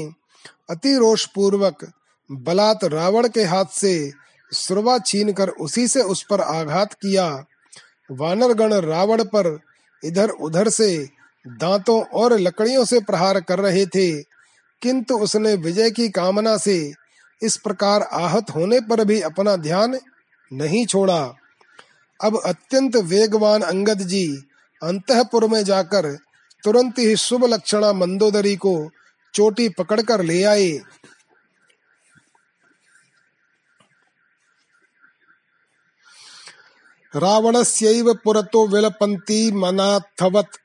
[0.70, 1.84] अति रोष पूर्वक
[2.30, 4.12] बलात् रावण के हाथ से
[4.52, 7.26] सुरवा छीन कर उसी से उस पर आघात किया।
[8.10, 9.58] वानरगण रावण पर
[10.02, 10.96] इधर उधर से
[11.46, 14.10] दांतों और लकड़ियों से प्रहार कर रहे थे,
[14.82, 16.92] किंतु उसने विजय की कामना से
[17.42, 19.98] इस प्रकार आहत होने पर भी अपना ध्यान
[20.50, 21.20] नहीं छोड़ा।
[22.20, 24.26] अब अत्यंत वेगवान अंगद जी
[24.82, 26.12] अंतपुर में जाकर
[26.64, 28.90] तुरंत ही शुभ लक्षणा मंदोदरी को
[29.34, 30.70] चोटी पकड़कर ले आए।
[37.18, 40.56] रावणस्यैव पुरतो विलपन्ति मनाथवत्।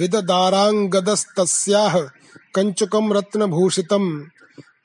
[0.00, 2.08] विददाराङ्गदस्तस्याः
[2.54, 4.24] कञ्चुकं रत्नभूषितम्।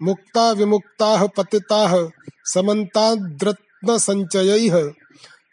[0.02, 2.10] मुक्ता विमुक्ताः पतिताः
[2.46, 4.92] समन्ताद्रत्नसञ्चयैः।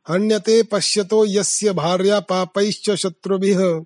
[0.10, 3.82] हन्यते पश्यतो यस्य भार्या पापैश्च शत्रुभिः।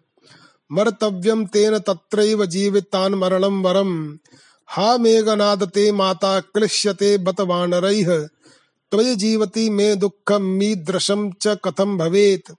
[0.72, 4.18] मर्तव्यम तेन तत्रैव जीवितान् मरणं वरम्।
[4.68, 8.28] हा मेघनाद ते माता क्लिश्यते बत वानरैः
[8.92, 12.52] त्वयि जीवति मे दुःखं मीदृशं च कथं भवेत्।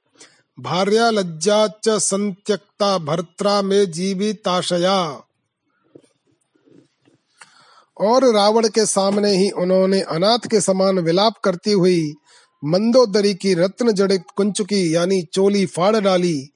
[0.60, 5.22] भार्या लज्जा च संत्यक्ता भर्त्रा में जीविताशया।
[8.00, 12.14] और रावण के सामने ही उन्होंने अनाथ के समान विलाप करती हुई
[12.64, 16.48] मंदोदरी की रत्न जड़ित कुंचुकी, यानी चोली फाड़ डाली।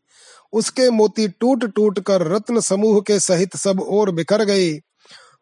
[0.52, 4.80] उसके मोती टूट टूट कर रत्न समूह के सहित सब और बिखर गए।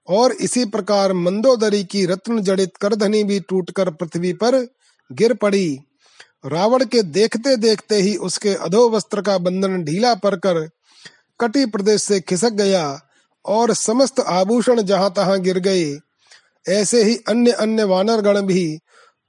[0.08, 4.68] और इसी प्रकार मंदोदरी की रत्न जड़ित करधनी भी टूटकर पृथ्वी पर
[5.12, 5.78] गिर पड़ी।
[6.46, 10.68] रावण के देखते देखते ही उसके अधो वस्त्र का बंधन ढीला पड़कर
[11.40, 13.00] कटी प्रदेश से खिसक गया
[13.44, 15.98] और समस्त आभूषण जहाँ तहां गिर गए।
[16.68, 18.78] ऐसे ही अन्य अन्य वानर गण भी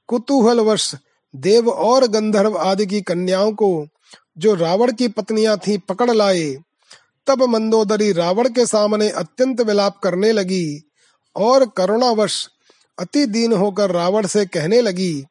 [0.07, 0.95] कुतूहल वर्ष
[1.35, 3.87] देव और गंधर्व आदि की कन्याओं को
[4.37, 6.57] जो रावण की पत्नियाँ थीं पकड़ लाए।
[7.27, 10.81] तब मंदोदरी रावण के सामने अत्यंत विलाप करने लगी
[11.35, 12.49] और करुणावश
[12.99, 15.25] अति दीन होकर रावण से कहने लगी,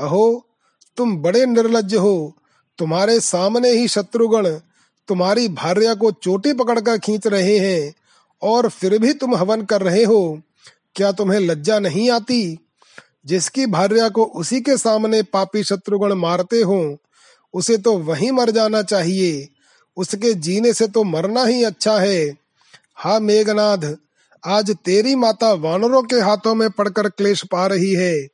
[0.00, 0.46] अहो,
[0.96, 2.36] तुम बड़े निर्लज हो।
[2.78, 4.48] तुम्हारे सामने ही शत्रुगण
[5.08, 7.94] तुम्हारी भार्या को चोटी पकड़कर खींच रहे हैं
[8.42, 10.40] और फिर भी तुम हवन कर रहे हो।
[10.94, 12.58] क्या तुम्हें लज्जा नहीं आती?
[13.26, 16.98] जिसकी भार्या को उसी के सामने पापी शत्रुगण मारते हो,
[17.54, 19.48] उसे तो वहीं मर जाना चाहिए।
[19.96, 22.36] उसके जीने से तो मरना ही अच्छा है।
[22.96, 23.96] हा मेघनाथ
[24.44, 28.28] आज तेरी माता वानरों के हाथों में पड़कर क्लेश पा रही है।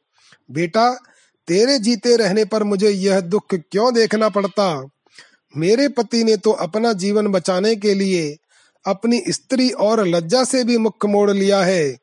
[0.50, 0.94] बेटा,
[1.48, 4.88] तेरे जीते रहने पर मुझे यह दुख क्यों देखना पड़ता?
[5.56, 8.36] मेरे पति ने तो अपना जीवन बचाने के लिए
[8.86, 11.96] अपनी स्त्री और लज्जा से भी मुख मोड़ लिया है।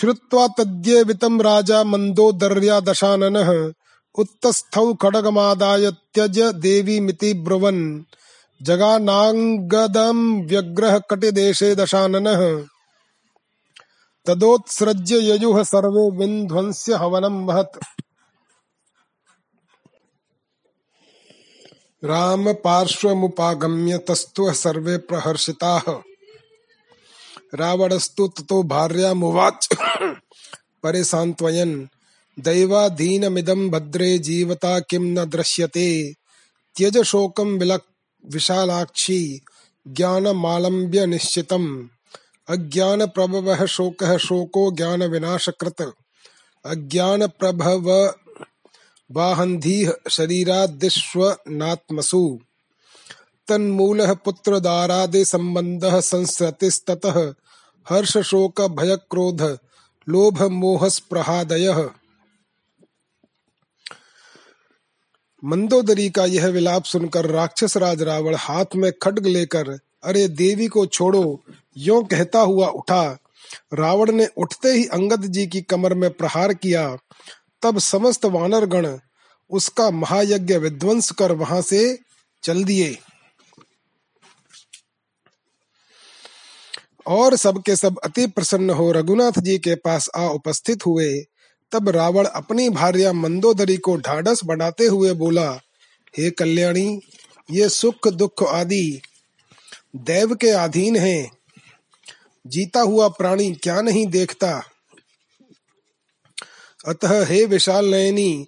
[0.00, 3.72] श्रुत्वा तद्येवितं राजा मन्दोदर्या दशाननः।
[4.18, 8.02] उत्तस्थौ खड्गमादाय त्यज देवीमिति ब्रुवन्।
[8.62, 12.64] जगानाङ्गदं व्यग्रह कटिदेशे दशाननः।
[14.26, 17.78] तदोत्सृज्य यजुः सर्वे विन्ध्वंस्य हवनं महत्।
[22.04, 26.15] राम पार्श्वमुपागम्य तस्तु सर्वे प्रहर्षिताः।
[27.56, 29.68] रावणस्तु ततो भार्यामुवाच।
[30.82, 31.86] परे सान्त्वयन्
[32.40, 36.14] दैवाधीनमिदं भद्रे जीवता किं न दृश्यते।
[36.76, 37.84] त्यज शोकं विलक्,
[38.32, 39.40] विशालाक्षी।
[39.88, 41.86] ज्ञानमालम्ब्य निश्चितम्।
[42.48, 45.82] अज्ञानप्रभवः शोकः शोको ज्ञानविनाशकृत्।
[46.64, 48.14] अज्ञानप्रभव
[49.10, 52.40] वाहन्धीः शरीरादिष्वनात्मसु
[53.48, 57.34] तन्मूलः पुत्रदारादिसम्बन्धः संसृतिस्ततः
[57.90, 59.58] हर्षशोक भयक्रोध
[60.08, 61.88] लोभ मोहस्प्रहादयः।
[65.44, 70.86] मंदोदरी का यह विलाप सुनकर राक्षस राज रावण हाथ में खड्ग लेकर, अरे देवी को
[70.86, 71.44] छोड़ो,
[71.76, 73.18] यो कहता हुआ उठा।
[73.74, 76.96] रावण ने उठते ही अंगद जी की कमर में प्रहार किया।
[77.62, 78.98] तब समस्त वानर गण
[79.50, 81.98] उसका महायज्ञ विध्वंस कर वहाँ से
[82.42, 82.98] चल दिए।
[87.06, 91.14] और सबके सब अति प्रसन्न हो रघुनाथ जी के पास आ उपस्थित हुए।
[91.72, 95.60] तब रावण अपनी भार्या मंदोदरी को ढाढ़स बढ़ाते हुए बोला,
[96.18, 97.00] हे कल्याणी,
[97.50, 99.00] ये सुख दुख आदि
[99.96, 101.30] देव के अधीन है।
[102.46, 104.62] जीता हुआ प्राणी क्या नहीं देखता?
[106.86, 108.46] अतः हे विशाल नयनी,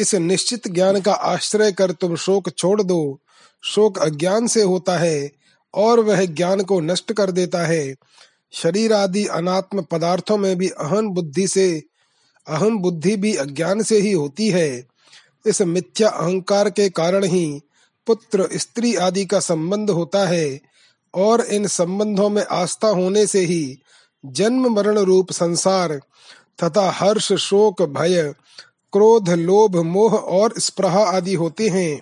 [0.00, 3.20] इस निश्चित ज्ञान का आश्रय कर तुम शोक छोड़ दो।
[3.62, 5.39] शोक अज्ञान से होता है
[5.74, 7.94] और वह ज्ञान को नष्ट कर देता है।
[8.52, 11.82] शरीर आदि अनात्म पदार्थों में भी अहम बुद्धि से,
[12.48, 14.86] अहम बुद्धि भी अज्ञान से ही होती है।
[15.46, 17.60] इस मिथ्या अहंकार के कारण ही
[18.06, 20.60] पुत्र, स्त्री आदि का संबंध होता है
[21.14, 23.78] और इन संबंधों में आस्था होने से ही
[24.26, 26.00] जन्म मरण रूप संसार
[26.64, 28.34] तथा हर्ष, शोक, भय,
[28.92, 32.00] क्रोध, लोभ, मोह और स्प्रहा आदि होते हैं।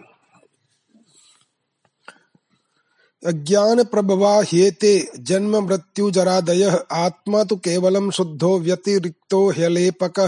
[3.27, 6.63] अज्ञान प्रभवा हेते जन्म मृत्यु जरादय
[6.93, 10.21] आत्मा तो केवलम शुद्धो व्यतिरिक्तो ह्यलेपक।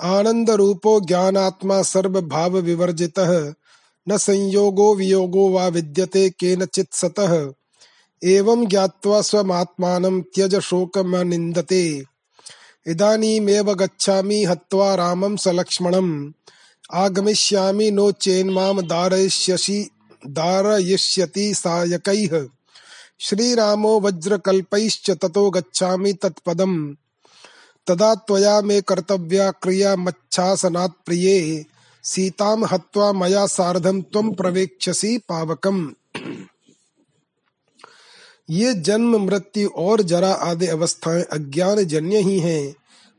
[0.00, 3.18] आनंद रूपो ज्ञानात्मा सर्व भाव विवर्जित
[4.06, 7.36] न संयोगो वियोगो वा विद्यते केनचित् सतः।
[8.22, 11.84] एवं ज्ञात्वा स्वमात्मानं त्यज शोकमनिन्दते
[12.86, 16.30] इदानीमेव गच्छामि हत्वा रामं सलक्ष्मणम्।
[16.94, 19.78] आगमिष्यामि नो चेन्मां दारयिष्यसि
[20.26, 22.48] दारयिष्यति सायकैः।
[23.20, 26.94] श्रीरामो वज्रकल्पैश्च ततो गच्छामि तत्पदम्।
[27.86, 31.66] तदा त्वया मे कर्तव्या क्रिया मच्छासनात् प्रिये।
[32.04, 35.94] सीताम हत्वा मया सार्धम त्वं प्रवेक्षसी पावकम।
[38.50, 42.74] ये जन्म, मृत्यु और जरा आदि अवस्थाएँ अज्ञान जन्य ही हैं।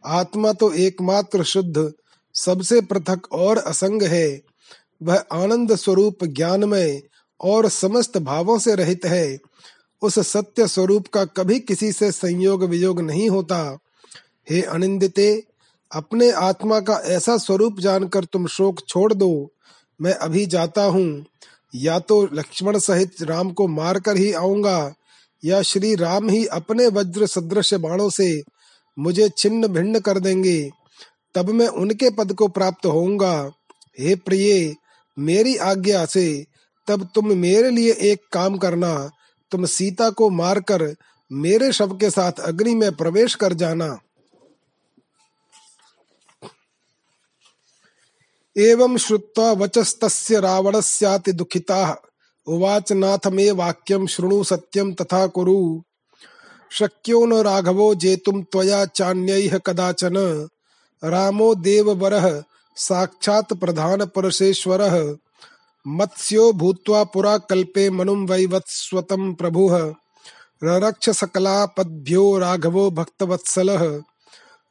[0.05, 1.93] आत्मा तो एकमात्र शुद्ध,
[2.33, 4.41] सबसे पृथक और असंग है।
[5.03, 7.01] वह आनंद स्वरूप ज्ञानमय
[7.41, 9.37] और समस्त भावों से रहित है।
[10.01, 13.77] उस सत्य स्वरूप का कभी किसी से संयोग वियोग नहीं होता।
[14.49, 15.43] हे अनिंदिते,
[15.91, 19.49] अपने आत्मा का ऐसा स्वरूप जानकर तुम शोक छोड़ दो।
[20.01, 21.25] मैं अभी जाता हूँ।
[21.75, 24.93] या तो लक्ष्मण सहित राम को मार कर ही आऊँगा,
[25.45, 28.43] या श्री राम ही अपने वज्र सदृश बाणों से
[28.99, 30.69] मुझे छिन्न भिन्न कर देंगे।
[31.35, 33.51] तब मैं उनके पद को प्राप्त होऊँगा।
[33.99, 34.75] हे प्रिय
[35.19, 36.45] मेरी आज्ञा से
[36.87, 39.11] तब तुम मेरे लिए एक काम करना।
[39.51, 40.95] तुम सीता को मारकर
[41.31, 43.99] मेरे शव के साथ अग्नि में प्रवेश कर जाना।
[48.57, 51.95] एवं श्रुत्वा वचस्तस्य रावणस्याति दुखिताः।
[52.47, 55.81] उवाच नाथ मे वाक्यम शृणु सत्यम तथा कुरु।
[56.71, 60.47] शक्यो न राघवो जेतुं त्वया चान्यैः कदाचन।
[61.03, 62.43] रामो देववरः
[62.75, 65.15] साक्षात् प्रधान परशेश्वरः
[65.87, 69.93] मत्स्यो भूत्वा पुरा कल्पे मनुं वैवत्स्वतं प्रभुः
[70.63, 73.69] ररक्ष सकलापद्भ्यो राघवो भक्तवत्सल।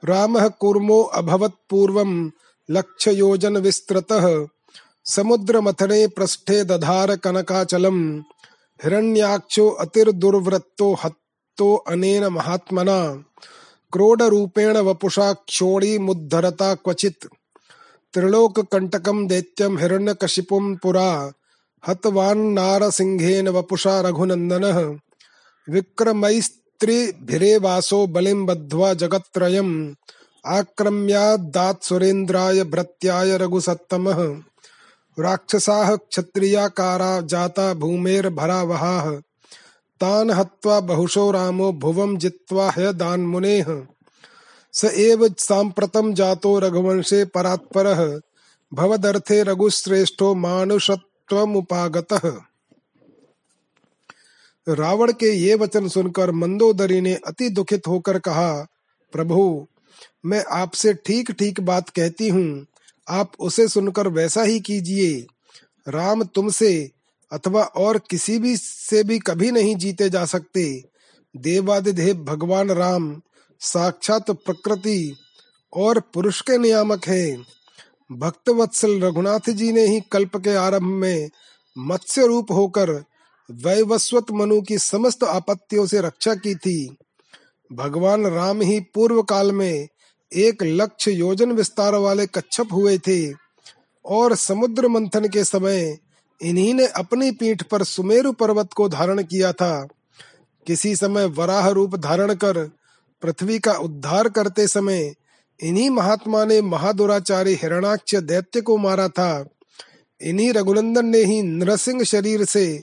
[0.05, 2.30] रामः कूर्मो अभवत् पूर्वं
[2.70, 4.46] लक्षयोजन विस्तृतः
[5.05, 8.20] समुद्रमथने पृष्ठे दधार कनकाचलम्,
[8.84, 13.24] हिरण्याक्षो अतिर्दुर्वृत्तो हत्तो अनेन महात्मना,
[13.92, 17.26] क्रोडरूपेण वपुषा क्षोणीमुद्धरता क्वचित्।
[18.15, 21.11] त्रिलोककण्टकं दैत्यं हिरण्यकशिपुं पुरा
[21.89, 24.79] हतवान्नारसिंहेन वपुषा रघुनन्दनः
[25.69, 29.75] विक्रमैस्त्रिभिरेवासो बलिं बद्ध्वा जगत्त्रयम्
[30.57, 34.21] आक्रम्यादात् सुरेन्द्राय भृत्याय रघुसत्तमः
[35.19, 39.07] राक्षसाः क्षत्रियाकारा जाता भूमेर्भरावहाः
[40.01, 43.69] तान् हत्वा बहुशो रामो भुवं जित्वा ह्यदान्मुनेः
[44.75, 48.20] स एव साम्प्रतं जातो रघुवंशे परात्परः,
[48.73, 52.31] भवदर्थे रघुश्रेष्ठो मानुषत्वमुपागतः।
[54.66, 58.53] रावण के ये वचन सुनकर मंदोदरी ने अति दुखित होकर कहा,
[59.12, 59.66] प्रभु,
[60.25, 62.66] मैं आपसे ठीक ठीक बात कहती हूँ,
[63.09, 65.27] आप उसे सुनकर वैसा ही कीजिए।
[65.87, 66.91] राम तुमसे
[67.33, 70.64] अथवा और किसी भी से भी कभी नहीं जीते जा सकते।
[71.35, 73.11] देवादिदेव भगवान राम
[73.63, 75.17] साक्षात प्रकृति
[75.73, 77.37] और पुरुष के नियामक है।
[78.13, 81.31] भक्त वत्सल रघुनाथ जी ने ही कल्प के आरंभ में
[81.79, 82.91] मत्स्य रूप होकर
[83.51, 86.97] वैवस्वत मनु की समस्त आपत्तियों से रक्षा की थी।
[87.73, 89.89] भगवान राम ही पूर्व काल में
[90.33, 93.33] एक लक्ष्य योजन विस्तार वाले कच्छप हुए थे
[94.05, 95.99] और समुद्र मंथन के समय
[96.41, 99.89] इन्हीं ने अपनी पीठ पर सुमेरु पर्वत को धारण किया था।
[100.67, 102.71] किसी समय वराह रूप धारण कर
[103.23, 105.14] पृथ्वी का उद्धार करते समय
[105.61, 109.49] इन्हीं महात्मा ने महादुराचारी हिरणाक्ष दैत्य को मारा था।
[110.20, 112.83] इन्हीं रघुनंदन ने ही नरसिंह शरीर से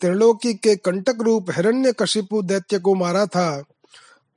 [0.00, 3.64] त्रिलोकी के कंटक रूप हिरण्य कशिपु दैत्य को मारा था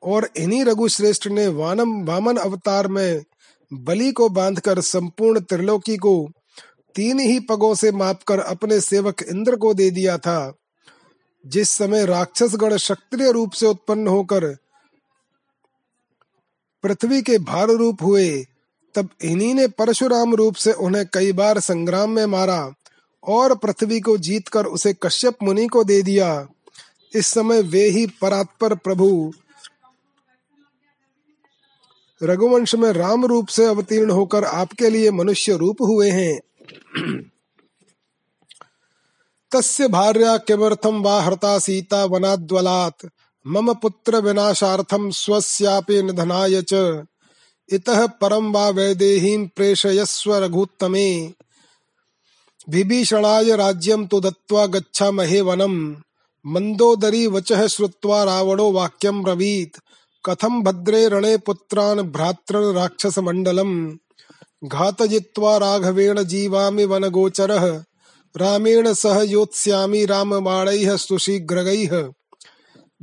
[0.03, 3.23] और इन्हीं रघुश्रेष्ठ ने वानम, वामन अवतार में
[3.73, 6.29] बलि को बांधकर संपूर्ण त्रिलोकी को
[6.95, 10.53] तीन ही पगों से मापकर अपने सेवक इंद्र को दे दिया था,
[11.45, 14.57] जिस समय राक्षस गण क्षत्रिय रूप से उत्पन्न होकर
[16.83, 18.45] पृथ्वी के भार रूप हुए,
[18.95, 22.73] तब इन्हीं ने परशुराम रूप से उन्हें कई बार संग्राम में मारा
[23.23, 26.47] और पृथ्वी को जीतकर उसे कश्यप मुनि को दे दिया।
[27.15, 29.33] इस समय वे ही परात्पर प्रभु।
[32.23, 36.39] रघुवंश में राम रूप से अवतीर्ण होकर आपके लिए मनुष्य रूप हुए हैं।
[39.51, 43.07] तस्य भार्या किमर्थम वा हृता सीता वनाद्वलात्?
[43.47, 47.03] मम पुत्र विनाशार्थम स्वस्यापि निधनाय च।
[47.69, 51.33] इतः परम वा वैदेहीं प्रेषयस्व रघुत्तमे।
[52.69, 55.95] विभीषणाय राज्यं तु दत्त्वा गच्छामहे वनम्
[56.45, 59.79] मन्दोदरी वचः श्रुत्वा रावणो वाक्यं ब्रवीत्।
[60.25, 63.91] कथम भद्रे रणे पुत्रान् भ्रातृन् राक्षसमण्डलम्।
[64.63, 67.83] घातयित्वा राघवेण जीवामि वनगोचरः।
[68.37, 72.13] रामेण सह योत्स्यामि रामबाणैः सुशीघ्रगैः।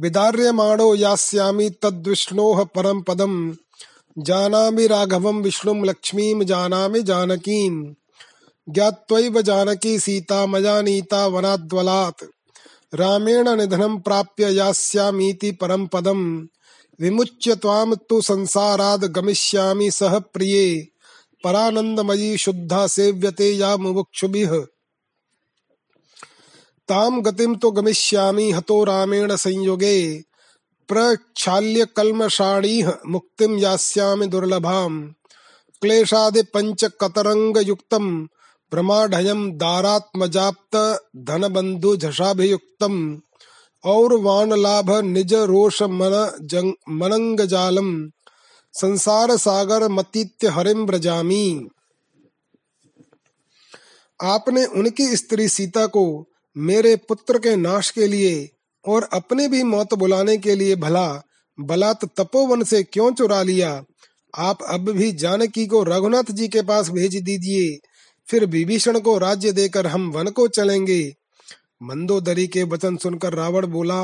[0.01, 3.55] विदार्यमाणो यास्यामि तद्विष्णोः परं पदम्।
[4.19, 7.95] जानामि राघवं विष्णुं लक्ष्मीं, जानामि जानकीम्
[8.69, 12.25] ज्ञात्वैव जानकी सीता, मया नीता वनाद्वलात्।
[12.95, 16.47] रामेण निधनं प्राप्य यास्यामीति परं पदम्।
[17.01, 20.89] विमुच्य त्वाम तु संसाराद गमिष्यामि सह प्रिये।
[21.45, 24.67] परानंदमयी शुद्धा सेव्यते या मुमुक्षुभिः
[26.91, 29.97] ताम गतिम तो गमिष्यामि हतो रामेण संयोगे।
[30.89, 35.03] प्रक्षाल्य कल्मषाणीह मुक्तिम यास्यामि दुर्लभाम।
[35.83, 38.29] क्लेशादि पंच कतरंग युक्तम
[38.73, 40.77] ब्रह्माढयम दारात्मजाप्त
[41.17, 43.21] धन बंधु झषाभियुक्तम।
[43.85, 48.11] और वान लाभ निज रोष मन जंग, मनंग जालम
[48.75, 51.69] संसार सागर मतीत्य हरिम ब्रजामी
[54.21, 56.05] आपने उनकी स्त्री सीता को
[56.57, 58.49] मेरे पुत्र के नाश के लिए
[58.85, 61.23] और अपने भी मौत बुलाने के लिए भला
[61.59, 63.83] बलात् तपोवन से क्यों चुरा लिया?
[64.35, 67.79] आप अब भी जानकी को रघुनाथ जी के पास भेज दीजिए,
[68.29, 71.03] फिर विभीषण को राज्य देकर हम वन को चलेंगे।
[71.83, 74.01] मंदोदरी के वचन सुनकर रावण बोला,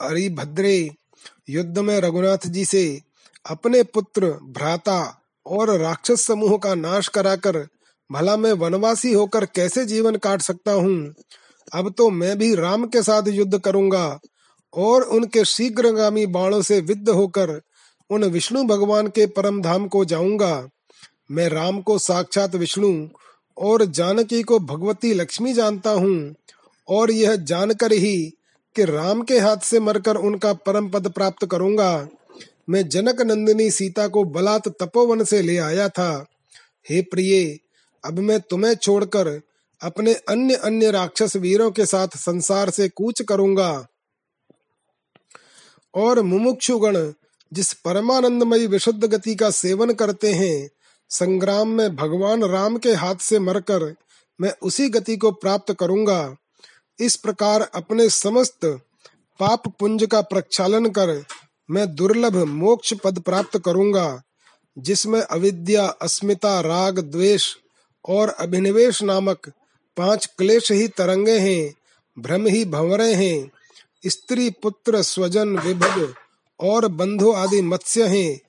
[0.00, 0.90] अरे भद्रे,
[1.50, 3.02] युद्ध में रघुनाथ जी से
[3.44, 5.00] अपने पुत्र, भ्राता
[5.46, 7.66] और राक्षस समूह का नाश कराकर
[8.10, 11.14] भला मैं वनवासी होकर कैसे जीवन काट सकता हूँ?
[11.74, 14.18] अब तो मैं भी राम के साथ युद्ध करूँगा
[14.72, 17.60] और उनके शीघ्रगामी बाणों से विद्ध होकर
[18.10, 20.68] उन विष्णु भगवान के परम धाम को जाऊँगा।
[21.30, 23.08] मैं राम को साक्षात विष्णु
[23.56, 26.34] और जानकी को भगवती लक्ष्मी जानता हूँ
[26.88, 28.16] और यह जानकर ही
[28.76, 32.08] कि राम के हाथ से मरकर उनका परम पद प्राप्त करूँगा।
[32.70, 36.26] मैं जनक नंदिनी सीता को बलात् तपोवन से ले आया था।
[36.90, 37.58] हे प्रिय,
[38.04, 39.40] अब मैं तुम्हें छोड़कर
[39.82, 43.86] अपने अन्य अन्य राक्षस वीरों के साथ संसार से कूच करूँगा।
[45.94, 47.12] और मुमुक्षुगण,
[47.52, 50.68] जिस परमानंदमयी विशुद्ध गति का सेवन करते हैं,
[51.10, 53.94] संग्राम में भगवान राम के हाथ से मरकर
[54.40, 56.36] मैं उसी गति को प्राप्त करूँगा।
[56.98, 58.64] इस प्रकार अपने समस्त
[59.40, 61.24] पाप पुंज का प्रक्षालन कर
[61.70, 64.22] मैं दुर्लभ मोक्ष पद प्राप्त करूँगा,
[64.78, 67.54] जिसमें अविद्या, अस्मिता, राग, द्वेष
[68.08, 69.52] और अभिनिवेश नामक
[69.98, 71.74] पाँच क्लेश ही तरंगे हैं,
[72.18, 73.50] भ्रम ही भंवरे हैं।
[74.06, 76.14] स्त्री, पुत्र, स्वजन, विभव
[76.60, 78.40] और बंधु आदि मत्स्य हैं।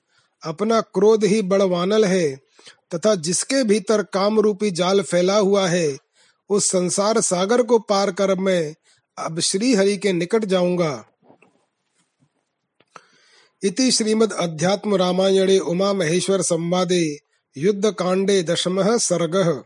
[0.42, 2.36] अपना क्रोध ही बड़वानल है,
[2.94, 5.98] तथा जिसके भीतर काम रूपी जाल फैला हुआ है,
[6.50, 8.74] उस संसार सागर को पार कर मैं
[9.18, 11.04] अब श्री हरि के निकट जाऊँगा।
[13.62, 17.18] इति श्रीमद अध्यात्म रामायणे उमा महेश्वर संवादे,
[17.56, 19.64] युद्ध कांडे दशम सर्ग।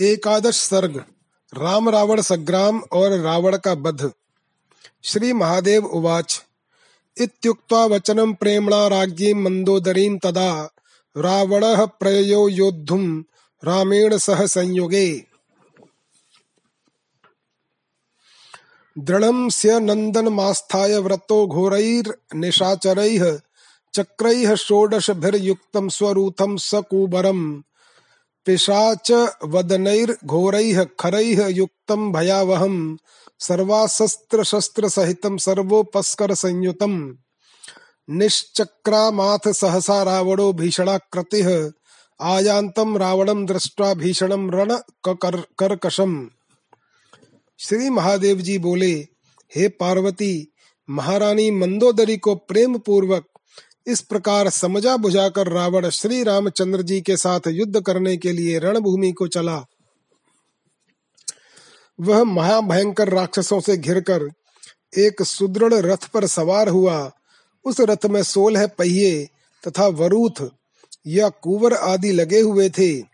[0.00, 1.04] एकादश सर्ग,
[1.54, 4.12] राम रावण संग्राम और रावण का बध।
[5.02, 6.44] श्री महादेव उवाच।
[7.20, 10.74] इत्युक्त्वा वचनं प्रेम्णा राज्ञीं मन्दोदरीं तदा
[11.16, 13.22] रावणः प्रययो योद्धुं,
[13.64, 15.26] रामेण सह संयुगे।
[18.98, 23.40] दृढं स्य नन्दनमास्थाय व्रतो घोरैर्निशाचरैः
[23.94, 27.62] चक्रैः षोडशभिर्युक्तं स्वरूथं सकुबरम्।
[28.46, 29.12] पिशाच
[29.44, 32.96] वदनैर्घोरैः खरैः युक्तं भयावहं
[35.38, 37.12] सर्वोपस्कर संयुतम्
[38.10, 41.70] निश्चक्रामाथ सहसा रावणो भीषणाकृतिः
[42.20, 44.76] आयान्तं रावणं दृष्ट्वा भीषणं रण
[45.58, 46.30] कर्कशम।
[47.58, 48.92] श्री महादेव जी बोले,
[49.56, 50.52] हे पार्वती,
[50.90, 53.24] महारानी मंदोदरी को प्रेम पूर्वक
[53.86, 59.12] इस प्रकार समझा बुझाकर रावण श्री रामचंद्र जी के साथ युद्ध करने के लिए रणभूमि
[59.12, 59.64] को चला।
[62.00, 64.30] वह महाभयंकर राक्षसों से घिरकर
[64.98, 67.12] एक सुदृढ़ रथ पर सवार हुआ।
[67.64, 69.28] उस रथ में सोलह पहिए
[69.68, 70.48] तथा वरूथ
[71.06, 73.12] या कुवर आदि लगे हुए थे।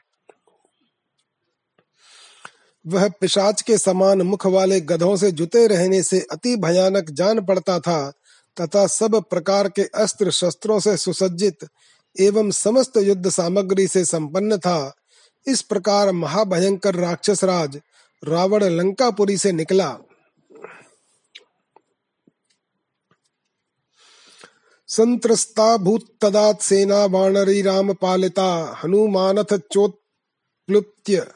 [2.86, 7.80] वह पिशाच के समान मुख वाले गधों से जुते रहने से अति भयानक जान पड़ता
[7.80, 8.12] था।
[8.60, 11.68] तथा सब प्रकार के अस्त्र शस्त्रों से सुसज्जित
[12.16, 14.94] एवं समस्त युद्ध सामग्री से संपन्न था।
[15.46, 17.80] इस प्रकार महाभयंकर राक्षस राज
[18.22, 19.96] रावण लंकापुरी से निकला।
[24.88, 28.50] संत्रस्ता भूत तदात सेना वानरी राम पालिता
[28.84, 31.26] हनुमानथ चोत्प्लुप्त्य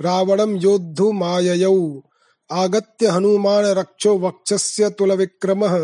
[0.00, 2.02] रावणम योद्धु माययौ
[2.50, 5.78] आगत्य हनुमान रक्षो वक्षस्य तुल विक्रमः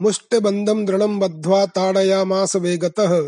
[0.00, 3.20] मुष्टिबन्धं दृढं बद्ध्वा ताडयामास वेगतः।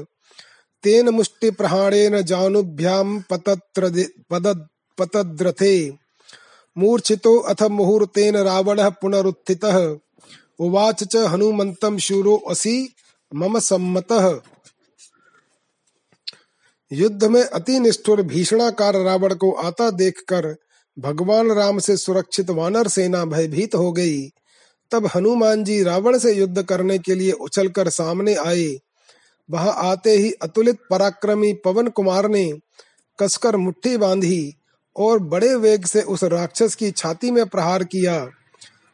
[0.82, 3.22] तेन मुष्टिप्रहाणेन जानुभ्यां
[4.98, 5.74] पतद्रथे।
[6.78, 9.96] मूर्छितो अथ मुहूर्तेन रावणः पुनरुत्थितः।
[10.58, 12.94] उवाच च हनुमन्तं शूरो असि,
[13.34, 14.40] मम सम्मतः।
[16.92, 20.56] युद्ध में अति निष्ठुर भीषणाकार रावण को आता देखकर
[20.98, 24.32] भगवान राम से सुरक्षित वानर सेना भयभीत हो गई।
[24.92, 28.68] तब हनुमान जी रावण से युद्ध करने के लिए उछलकर सामने आए।
[29.48, 32.52] वहाँ आते ही अतुलित पराक्रमी पवन कुमार ने
[33.18, 34.54] कसकर मुट्ठी बांधी
[34.96, 38.30] और बड़े वेग से उस राक्षस की छाती में प्रहार किया।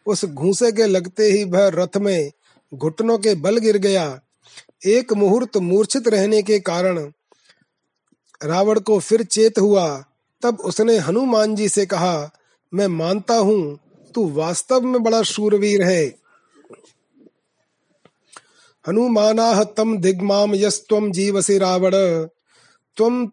[0.07, 2.30] उस घूसे के लगते ही वह रथ में
[2.74, 4.20] घुटनों के बल गिर गया।
[4.86, 6.99] एक मुहूर्त मूर्छित रहने के कारण
[8.44, 10.05] रावण को फिर चेत हुआ।
[10.42, 12.30] तब उसने हनुमान जी से कहा,
[12.72, 13.78] मैं मानता हूँ
[14.19, 16.19] तू वास्तव में बड़ा शूरवीर है।
[18.89, 21.91] हनुमानाह तम दिग्माम यस्त्वम जीवसि रावण।
[22.97, 23.27] त्वं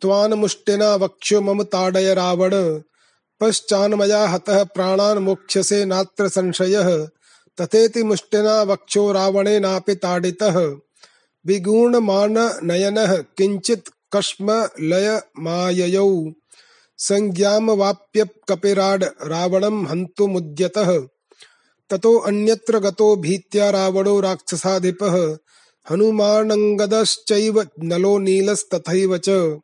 [0.00, 2.50] त्वान मुष्टिना वक्ष्यो मम ताडय रावण।
[3.40, 7.08] पश्चान्मया हतः प्राणान् मोक्ष्यसे नात्र संशयः।
[7.60, 10.76] तथेति मुष्टिना वक्षो रावणेनापि ताडितः।
[11.46, 13.88] विगूढमाननयनः किञ्चित्
[17.02, 21.00] कश्मलयमाययौ संज्ञामवाप्यकपिराड् रावणं हन्तुमुद्यतः
[21.90, 25.36] ततो अन्यत्र गतो भीत्या रावणो राक्षसाधिपः।
[25.90, 29.58] हनुमानङ्गदश्चैव नलो नीलस्तथैव च।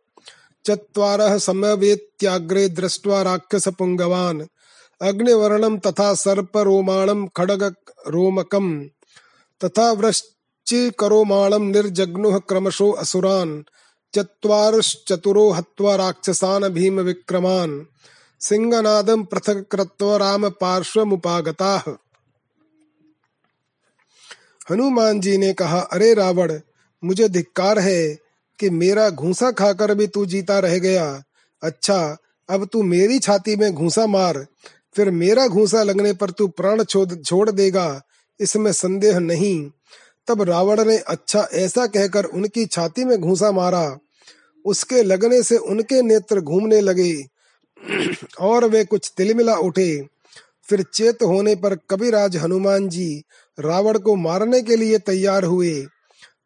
[0.66, 4.42] चत्वारः समवेत्याग्रे दृष्ट्वा राक्षसपुङ्गवान्।
[5.02, 8.84] अग्निवर्णं तथा सर्परोमाणं खड्गरोमकम्
[9.64, 13.62] तथा वृश्चिकरोमाणं निर्जग्नुः क्रमशो असुरान्।
[14.14, 17.84] चत्वारश्चतुरो हत्वा राक्षसान् भीमविक्रमान्
[18.40, 21.82] सिंहनादं पृथक् कृत्वा रामपार्श्वमुपागताः
[24.70, 26.58] हनुमान जी ने कहा, अरे रावण,
[27.02, 28.18] मुझे धिक्कार है
[28.58, 31.06] कि मेरा घूसा खाकर भी तू जीता रह गया।
[31.62, 32.16] अच्छा
[32.48, 34.46] अब तू मेरी छाती में घूसा मार,
[34.96, 38.00] फिर मेरा घूसा लगने पर तू प्राण छोड़ देगा,
[38.40, 39.70] इसमें संदेह नहीं।
[40.28, 43.98] तब रावण ने अच्छा ऐसा कहकर उनकी छाती में घूसा मारा।
[44.64, 47.24] उसके लगने से उनके नेत्र घूमने लगे
[48.40, 50.06] और वे कुछ तिलमिला उठे।
[50.68, 53.22] फिर चेत होने पर कविराज हनुमान जी
[53.60, 55.86] रावण को मारने के लिए तैयार हुए।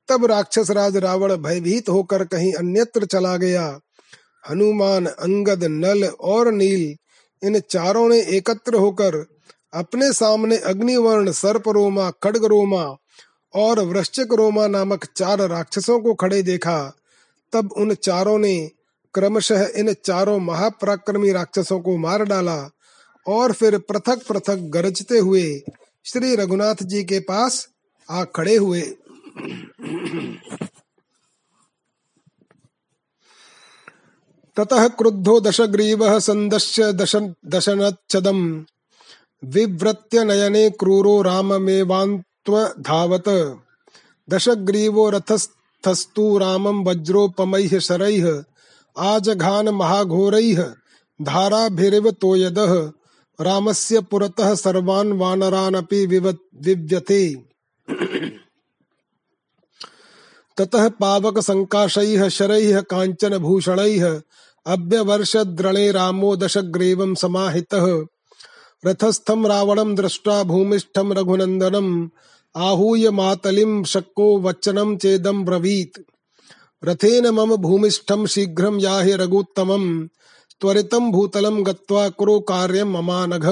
[0.09, 3.81] तब राक्षस राज रावण भयभीत होकर कहीं अन्यत्र चला गया।
[4.51, 6.97] हनुमान, अंगद, नल और नील,
[7.43, 9.27] इन चारों ने एकत्र होकर
[9.75, 12.97] अपने सामने अग्निवर्ण, सर्परोमा, खड़गरोमा
[13.55, 16.97] और वृश्चिक रोमा नामक चार राक्षसों को खड़े देखा।
[17.53, 18.71] तब उन चारों ने
[19.15, 22.71] क्रमशः इन चारों महापराक्रमी राक्षसों को मार डाला
[23.29, 25.63] और फिर पृथक पृथक गरजते हुए
[26.05, 27.69] श्री रघुनाथ जी के पास
[28.11, 28.83] आ खड़े हुए।
[34.57, 38.65] ततः क्रुद्धो दशग्रीवः सन्दश्य दश दशनच्छदम्।
[39.45, 41.23] विव्रत्य नयने क्रूरो
[42.49, 43.59] राममेवान्त्वधावत्
[44.31, 48.45] दशग्रीवो रथस्थस्तु रामं वज्रोपमैः शरैः,
[48.99, 50.75] आजघान महाघोरैः,
[51.23, 52.93] धाराभिरिव तोयदः,
[53.41, 57.35] रामस्य पुरतः सर्वान् वानरानपि विव्यते।
[60.57, 64.21] ततः पावक संकाशैः शरैः काञ्चन भूषणैः
[64.67, 68.07] अभ्यवर्षद्रणे रामो दशग्रीवं समाहितः।
[68.87, 72.11] रथस्थं रावणं दृष्ट्वा भूमिष्ठं रघुनंदनम
[72.57, 76.05] आहूय मातलिं शक्को वचनं चेदम ब्रवीत।
[76.85, 80.09] रथेन मम भूमिष्ठम शीघ्रं याहि रघुत्तमम्।
[80.61, 83.47] त्वरितं भूतलं गत्वा कुरु कार्यं ममानघ।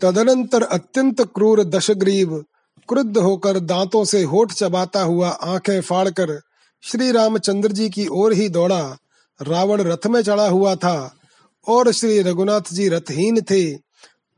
[0.00, 2.44] तदनंतर अत्यंत क्रूर दशग्रीव
[2.88, 6.40] क्रुद्ध होकर दांतों से होठ चबाता हुआ आँखें फाड़कर
[6.82, 8.96] श्री रामचंद्र जी की ओर ही दौड़ा।
[9.42, 11.15] रावण रथ में चढ़ा हुआ था।
[11.66, 13.64] और श्री रघुनाथ जी रथहीन थे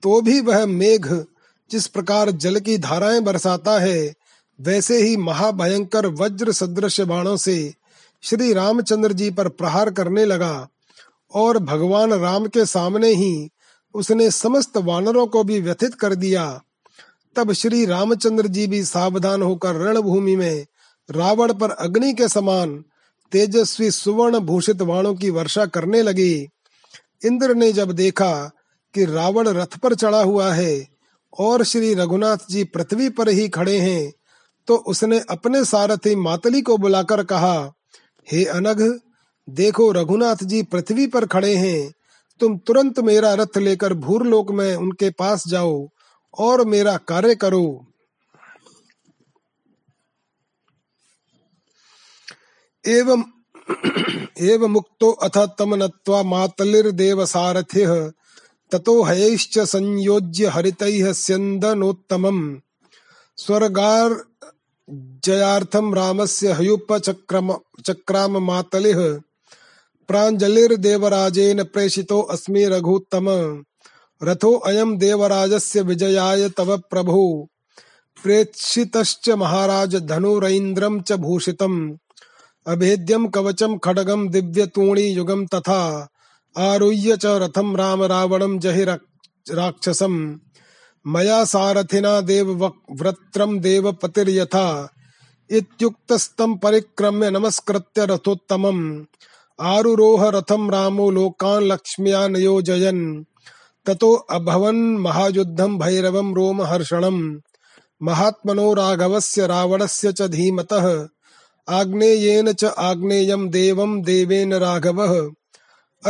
[0.03, 1.25] तो भी वह मेघ
[1.71, 4.15] जिस प्रकार जल की धाराएँ बरसाता है,
[4.61, 7.75] वैसे ही महाभयंकर वज्र सदृश बाणों से
[8.23, 10.69] श्री रामचंद्र जी पर प्रहार करने लगा
[11.35, 13.49] और भगवान राम के सामने ही
[13.95, 16.63] उसने समस्त वानरों को भी व्यथित कर दिया।
[17.37, 20.67] तब श्री रामचंद्र जी भी सावधान होकर रणभूमि में
[21.11, 22.85] रावण पर अग्नि के समान
[23.33, 26.49] तेजस्वी सुवर्ण भूषित वाणों की वर्षा करने लगे।
[27.23, 28.33] इंद्र ने जब देखा
[28.95, 30.87] कि रावण रथ पर चढ़ा हुआ है
[31.39, 34.13] और श्री रघुनाथ जी पृथ्वी पर ही खड़े हैं
[34.69, 37.73] तो उसने अपने सारथी मातली को बुलाकर कहा,
[38.27, 38.99] हे अनघ,
[39.49, 41.93] देखो रघुनाथ जी पृथ्वी पर खड़े हैं।
[42.41, 45.89] तुम तुरंत मेरा रथ लेकर भूरलोक में उनके पास जाओ
[46.39, 47.87] और मेरा कार्य करो।
[52.85, 53.23] एवं
[54.41, 58.13] एवं मुक्तो अथ तम नत्वा मातलिर्देव सारथिः
[58.71, 62.57] ततो हयैश्च संयोज्य हरितैः स्यन्दनोत्तमम्।
[63.37, 64.25] स्वर्गार
[65.25, 67.55] जयार्थम रामस्य हयुप चक्रम
[67.87, 69.21] चक्राम मातलिः।
[70.09, 73.27] प्राञ्जलिर्देवराजेन प्रेषितो अस्मि रघुत्तम।
[74.23, 77.49] रथो अयम देवराजस्य विजयाय तव प्रभो।
[78.23, 81.97] प्रेक्षितश्च महाराज धनुरैन्द्रं च भूषितम्।
[82.69, 86.09] अभेद्यं कवचं खड्गं दिव्यतूणी युगं तथा
[86.59, 88.85] आरुह्य च रथम राम रावणं जहि
[89.51, 90.35] राक्षसम्
[91.07, 94.89] मया सारथिना देवव्रत्रं देवपतिर्यथा
[95.51, 99.05] इत्युक्तस्तं परिक्रम्य नमस्कृत्य रथोत्तमम्।
[99.61, 103.25] आरुरोह रथं रामो लोकान् लक्ष्म्या नियोजयन्।
[103.87, 107.39] ततो अभवन् महायुद्धं भैरवं रोमहर्षणम्।
[108.03, 111.09] महात्मनो राघवस्य रावणस्य च धीमतः।
[111.69, 115.31] आग्नेयेन च आग्नेयं देवं देवेन राघवः।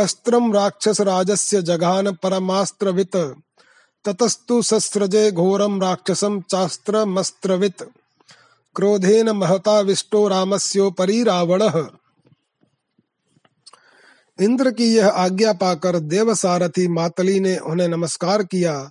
[0.03, 3.17] अस्त्रं राक्षसराजस्य जघान परमास्त्रवित्।
[4.05, 7.83] ततस्तु सस्रजे घोरं राक्षसं चास्त्रमस्त्रवित्।
[8.75, 11.87] क्रोधेन महताविष्टो रामस्योपरि रावणः।
[14.41, 18.89] इंद्र की यह आज्ञा पाकर देव सारथी मातली ने उन्हें नमस्कार किया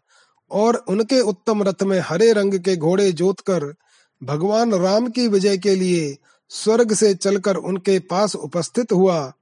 [0.51, 3.75] और उनके उत्तम रथ में हरे रंग के घोड़े जोतकर
[4.23, 6.17] भगवान राम की विजय के लिए
[6.49, 9.33] स्वर्ग से चलकर उनके पास उपस्थित हुआ,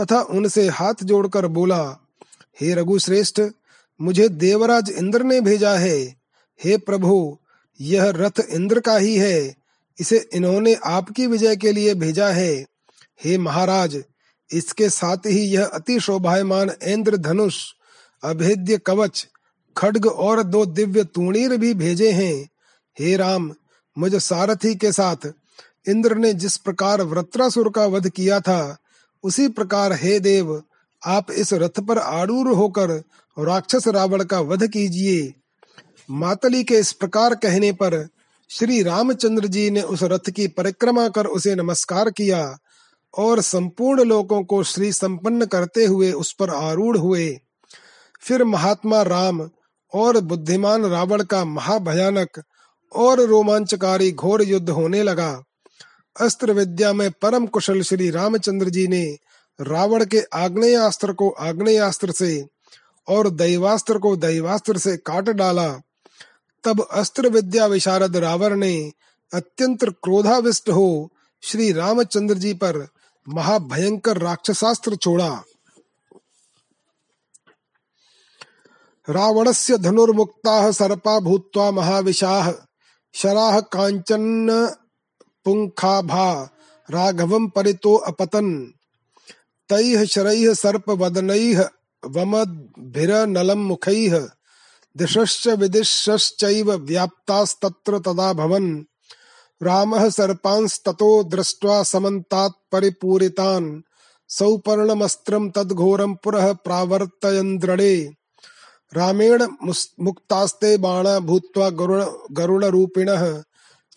[0.00, 1.98] तथा उनसे हाथ जोड़कर बोला,
[2.60, 3.40] हे रघुश्रेष्ठ,
[4.00, 6.16] मुझे देवराज इंद्र ने भेजा है।
[6.64, 7.38] हे प्रभु,
[7.80, 9.56] यह रथ इंद्र का ही है।
[10.00, 12.66] इसे इन्होंने आपकी विजय के लिए भेजा है।
[13.24, 14.02] हे महाराज,
[14.52, 17.64] इसके साथ ही यह अति शोभायमान इंद्र धनुष
[18.22, 19.26] अभेद्य कवच,
[19.76, 22.48] खड्ग और दो दिव्य तूणीर भी भेजे हैं।
[22.98, 23.54] हे राम,
[23.98, 25.32] मुझ सारथी के साथ
[25.88, 28.76] इंद्र ने जिस प्रकार वृत्रासुर का वध किया था,
[29.24, 30.62] उसी प्रकार, हे देव,
[31.06, 32.90] आप इस रथ पर आरूढ़ होकर
[33.38, 35.34] राक्षस रावण का वध कीजिए।
[36.10, 38.08] मातली के इस प्रकार कहने पर
[38.50, 42.58] श्री रामचंद्र जी ने उस रथ की परिक्रमा कर उसे नमस्कार किया
[43.18, 47.38] और संपूर्ण लोगों को श्री संपन्न करते हुए उस पर आरूढ़ हुए।
[48.20, 49.50] फिर महात्मा राम
[49.94, 52.42] और बुद्धिमान रावण का महाभयानक
[52.96, 55.42] और रोमांचकारी घोर युद्ध होने लगा।
[56.20, 59.18] अस्त्र विद्या में परम कुशल श्री रामचंद्र जी ने
[59.60, 62.46] रावण के आग्नेयास्त्र को आग्नेयास्त्र से
[63.08, 65.68] और दैवास्त्र को दैवास्त्र से काट डाला।
[66.64, 68.92] तब अस्त्र विद्या विशारद रावण ने
[69.34, 71.12] अत्यंत क्रोधाविष्ट हो
[71.42, 72.88] श्री रामचंद्र जी पर
[73.28, 75.44] महाभयंकर राक्षसास्त्र छोड़ा।
[79.08, 82.52] रावणस्य धनुर्मुक्ताः सर्पा भूत्वा महाविशाः
[83.14, 84.76] शराः काञ्चन
[85.46, 86.50] पुङ्खाभा
[86.90, 88.66] राघवं परितो अपतन्।
[89.68, 91.68] तैः शरैः सर्पवदनैः
[92.06, 94.28] वमद्भिरनलं मुखैः।
[94.96, 98.84] दिशश्च विदिशश्चैव व्याप्तास्तत्र तदा भवन्।
[99.62, 103.82] रामः सर्पांस्ततो दृष्ट्वा समन्तात् परिपूरितान्।
[104.28, 108.12] सौपर्णमस्त्रं तद्घोरं पुरः प्रावर्तयन्द्रणे।
[108.94, 109.46] रामेण
[110.00, 112.64] मुक्तास्ते बाणा भूत्वा गरुण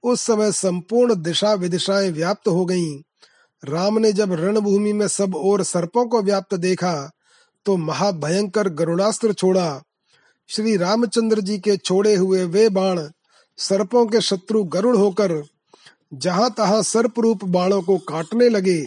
[0.03, 3.01] उस समय संपूर्ण दिशा विदिशाएँ व्याप्त हो गईं।
[3.66, 6.93] राम ने जब रणभूमि में सब ओर सर्पों को व्याप्त देखा
[7.66, 9.82] तो महाभयंकर गरुणास्त्र छोड़ा।
[10.49, 12.99] श्री रामचंद्र जी के छोड़े हुए वे बाण
[13.57, 15.41] सर्पों के शत्रु गरुड़ होकर
[16.13, 18.86] जहाँ तहां सर्प रूप बाणों को काटने लगे।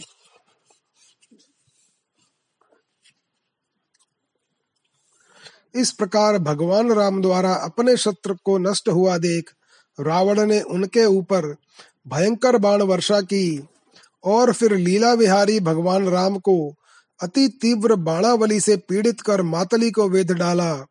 [5.75, 9.51] इस प्रकार भगवान राम द्वारा अपने शत्रु को नष्ट हुआ देख
[9.99, 11.47] रावण ने उनके ऊपर
[12.09, 13.69] भयंकर बाण वर्षा की।
[14.25, 16.75] और फिर लीला विहारी भगवान राम को
[17.21, 20.87] अति तीव्र बाणावली से पीड़ित कर मातली को वेद डाला।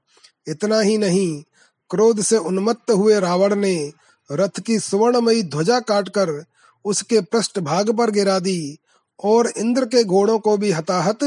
[0.48, 1.44] इतना ही नहीं,
[1.90, 3.92] क्रोध से उन्मत्त हुए रावण ने
[4.32, 6.44] रथ की सुवर्णमयी ध्वजा काटकर
[6.86, 8.78] उसके पृष्ठ भाग पर गिरा दी
[9.24, 11.20] और इंद्र के घोड़ों को भी हताहत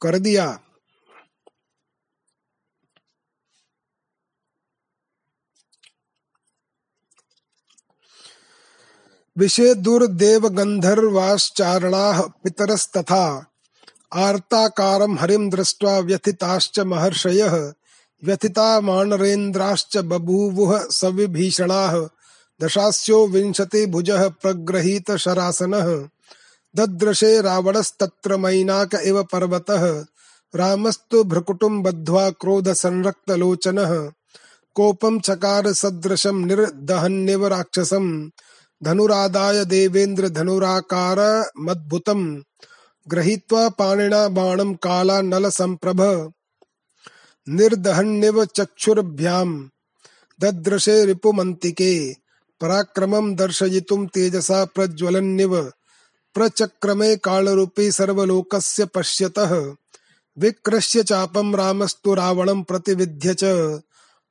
[0.00, 0.58] कर दिया।
[9.38, 13.46] विषे दुर्देवगन्धर्वाश्चारणाः पितरस्तथा।
[14.14, 17.72] आर्ताकारं हरिं दृष्ट्वा व्यथिताश्च महर्षयः
[18.24, 22.08] व्यथिता मानरेन्द्राश्च बभूवुः सविभीषणाः,
[22.62, 26.08] दशास्यो विंशति भुजः प्रगृहीत शरासनः
[26.76, 30.04] दद्रशे रावणस्तत्र मैनाक इव पर्वतः,
[30.56, 34.10] रामस्तु भ्रकुटुम् बद्ध्वा क्रोधसंरक्तलोचनः।
[34.74, 38.30] कोपं चकार सदृशं निर्दहन्निव राक्षसम्।
[38.84, 42.40] धनुरादाय देवेन्द्र धनुराकार मद्भुतम्
[43.08, 46.32] गृहीत्वा पाणिना बाणं कालानलसम्प्रभ
[47.48, 49.68] निर्दहन्निव चक्षुर्भ्याम्
[50.40, 52.14] ददृशे रिपुमन्तिके,
[52.60, 55.72] पराक्रमं दर्शयितुं तेजसा प्रज्वलन्निव।
[56.34, 59.74] प्रचक्रमे कालरूपी सर्वलोकस्य पश्यतः
[60.38, 63.44] विकृष्य चापं रामस्तु रावणं प्रतिविध्य च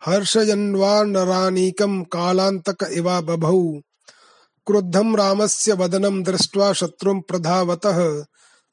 [0.05, 3.81] हर्षयन्वानरानीकं कालान्तक इवा बभौ।
[4.67, 7.99] क्रुद्धं रामस्य वदनं दृष्ट्वा शत्रुं प्रधावतः।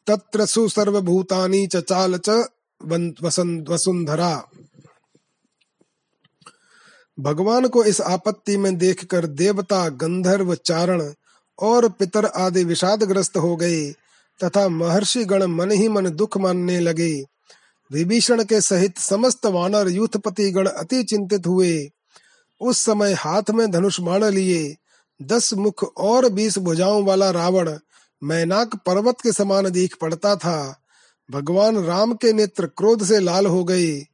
[0.07, 2.49] तत्र सु सर्वभूतानि चचाल च
[3.71, 4.45] वसुंधरा
[7.19, 11.13] भगवान को इस आपत्ति में देखकर देवता, गंधर्व, चारण
[11.59, 13.91] और पितर आदि विषादग्रस्त हो गए
[14.41, 17.25] तथा महर्षि गण मन ही मन दुख मानने लगे।
[17.93, 21.89] विभीषण के सहित समस्त वानर यूथपति गण अति चिंतित हुए।
[22.61, 24.77] उस समय हाथ में धनुष बाण लिए।
[25.23, 27.79] दस मुख और बीस भुजाओं वाला रावण
[28.23, 30.81] मैनाक पर्वत के समान दीख पड़ता था।
[31.31, 34.07] भगवान राम के नेत्र क्रोध से लाल हो गए।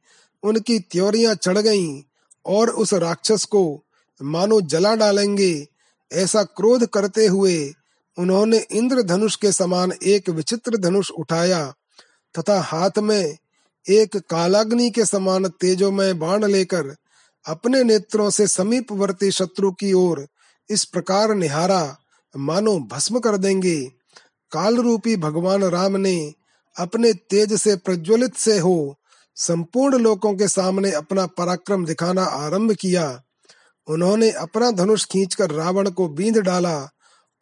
[0.43, 2.01] उनकी त्योरियाँ चढ़ गईं
[2.45, 3.83] और उस राक्षस को
[4.23, 5.67] मानो जला डालेंगे।
[6.13, 7.73] ऐसा क्रोध करते हुए
[8.17, 11.73] उन्होंने इंद्र धनुष के समान एक विचित्र धनुष उठाया
[12.39, 13.37] तथा हाथ में
[13.89, 16.95] एक कालाग्नि के समान तेजो में बाण लेकर
[17.45, 20.27] अपने नेत्रों से समीपवर्ती शत्रु की ओर
[20.71, 21.97] इस प्रकार निहारा
[22.37, 23.79] मानो भस्म कर देंगे।
[24.51, 26.33] काल रूपी भगवान राम ने
[26.75, 28.95] अपने तेज से प्रज्वलित से हो
[29.37, 33.21] संपूर्ण लोकों के सामने अपना पराक्रम दिखाना आरंभ किया।
[33.87, 36.77] उन्होंने अपना धनुष खींचकर रावण को बींद डाला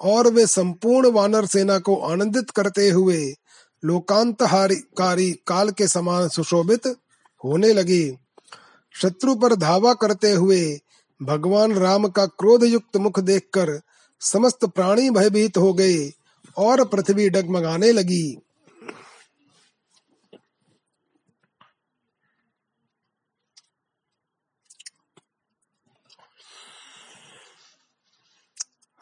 [0.01, 3.21] और वे संपूर्ण वानर सेना को आनंदित करते हुए
[3.83, 6.87] लोकांतहारी काल के समान सुशोभित
[7.41, 8.17] होने लगे।
[8.95, 10.61] शत्रु पर धावा करते हुए
[11.21, 13.81] भगवान राम का क्रोध युक्त मुख देखकर
[14.19, 16.11] समस्त प्राणी भयभीत हो गए
[16.57, 18.39] और पृथ्वी डगमगाने लगी।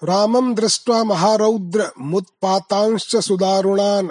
[0.03, 4.09] रामं दृष्ट्वा महारौद्र मुत्पातांश्च सुदारुणान्,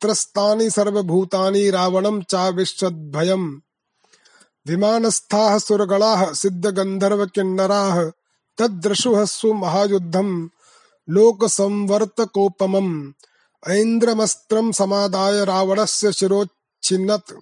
[0.00, 3.60] त्रस्तानि सर्वभूतानि रावणं चाविशद्भयम्
[4.66, 8.10] विमानस्थाः सुरगणाः सिद्धगन्धर्वकिन्नराः
[8.58, 10.48] तद्दृशुः सुमहायुद्धम्,
[11.10, 13.12] लोकसंवर्तकोपमम्
[13.68, 17.32] ऐन्द्रमस्त्रं समादाय रावणस्य शिरोच्छिन्नत्,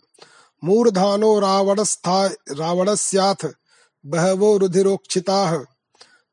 [0.64, 3.48] मूर्धानो रावणस्था रावणस्याथ,
[4.06, 5.64] बहवो रुधिरोक्षिताः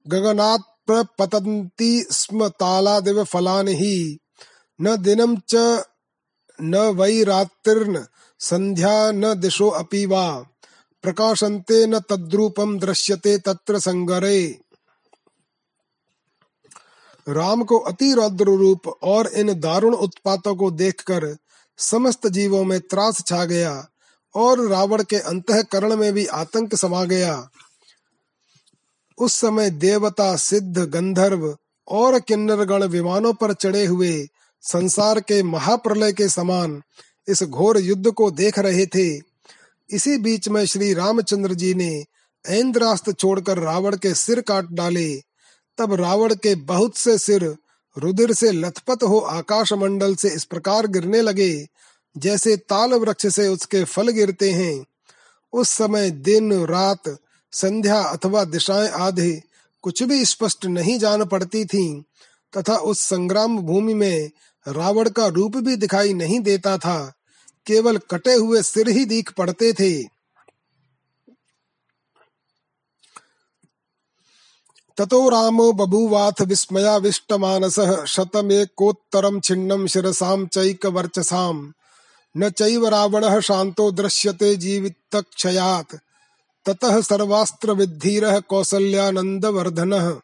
[0.07, 4.19] गगनात् प्रपतन्ति स्म तालादिव फलानि हि
[4.81, 5.83] न दिनं च
[6.61, 8.05] न वै रात्रिर्न
[8.39, 10.45] संध्या न दिशो अपि वा।
[11.03, 14.59] प्रकाशन्ते न तद्रूपम दृश्यते तत्र संगरे।
[17.27, 21.37] राम को अति रौद्र रूप और इन दारुण उत्पातों को देखकर
[21.77, 23.87] समस्त जीवों में त्रास छा गया
[24.35, 27.49] और रावण के अंतकरण में भी आतंक समा गया।
[29.17, 34.27] उस समय देवता, सिद्ध, गंधर्व और किन्नरगण विमानों पर चढ़े हुए
[34.61, 36.81] संसार के महाप्रलय के समान
[37.27, 39.30] इस घोर युद्ध को देख रहे थे।
[39.91, 42.05] इसी बीच में श्री रामचंद्र जी ने
[42.47, 45.21] ऐन्द्रास्त्र छोड़कर रावण के सिर काट डाले।
[45.77, 47.55] तब रावण के बहुत से सिर
[47.97, 51.67] रुधिर से लथपथ हो आकाश मंडल से इस प्रकार गिरने लगे,
[52.17, 54.85] जैसे ताल वृक्ष से उसके फल गिरते हैं।
[55.53, 57.17] उस समय दिन, रात,
[57.51, 59.41] संध्या अथवा दिशाएँ आधे
[59.81, 62.01] कुछ भी स्पष्ट नहीं जान पड़ती थीं,
[62.57, 64.31] तथा उस संग्राम भूमि में
[64.67, 67.13] रावण का रूप भी दिखाई नहीं देता था।
[67.65, 70.03] केवल कटे हुए सिर ही दिख पड़ते थे।
[74.97, 81.71] ततो रामो बभूवाथ विस्मयाविष्टमानसः शतमेकोत्तरं छिन्नं शिरसां चैकवर्चसाम्
[82.37, 85.95] न चैव रावणः शान्तो दृश्यते जीवितक्षयात्।
[86.65, 90.21] ततः सर्वास्त्र विद्धीर कौसल्यानंद वर्धन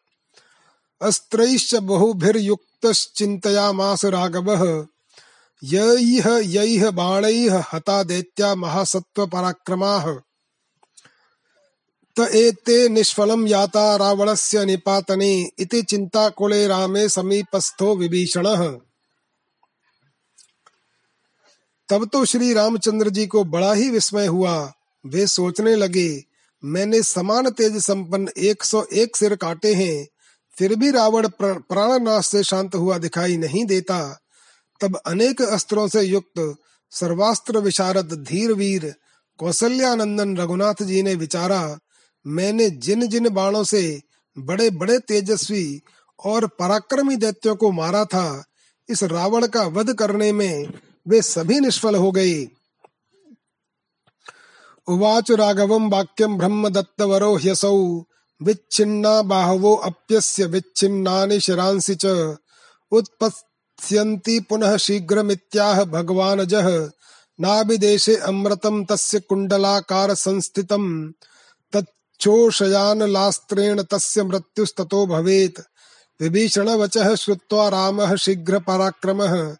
[1.02, 4.86] अस्त्रैश्च बहुभिर्युक्तश्चिन्तयामास राघवः।
[5.62, 10.14] यैह यैह बाणैः हता दैत्या महासत्त्वपराक्रमाः।
[12.16, 18.78] त एते निष्फलं याता रावणस्य निपातने इति चिन्ताकुले रामे समीपस्थो विभीषणः।
[21.88, 24.72] तब तो श्री रामचंद्र जी को बड़ा ही विस्मय हुआ।
[25.06, 26.24] वे सोचने लगे,
[26.64, 30.06] मैंने समान तेज संपन्न 101 सिर काटे हैं,
[30.56, 34.20] फिर भी रावण प्राण नाश से शांत हुआ दिखाई नहीं देता।
[34.80, 36.56] तब अनेक अस्त्रों से युक्त
[36.92, 38.92] सर्वास्त्र विशारद धीर वीर
[39.40, 41.78] कौशल्यानंदन रघुनाथ जी ने विचारा,
[42.26, 43.82] मैंने जिन जिन बाणों से
[44.36, 45.64] बड़े बड़े तेजस्वी
[46.20, 48.44] और पराक्रमी दैत्यों को मारा था,
[48.88, 50.68] इस रावण का वध करने में
[51.06, 52.46] वे सभी निष्फल हो गए
[54.88, 57.76] उवाच राघवम वाक्यम ब्रह्म दत्तवरो ह्यसौ
[58.40, 62.06] विच्छिन्ना बाहवो अप्यस्य विच्छिन्नानि शिरांसि च
[63.78, 66.90] उत्पत्स्यन्ति पुनः शीघ्रमित्याह भगवानजः।
[67.40, 71.12] नाभिदेशे अमृतं तस्य कुण्डलाकार संस्थितम्
[71.72, 75.60] तच्छोषयानलास्त्रेण तस्य मृत्युस्ततो भवेत्।
[76.22, 79.56] विभीषण वचः श्रुत्वा रामः शीघ्र पराक्रमः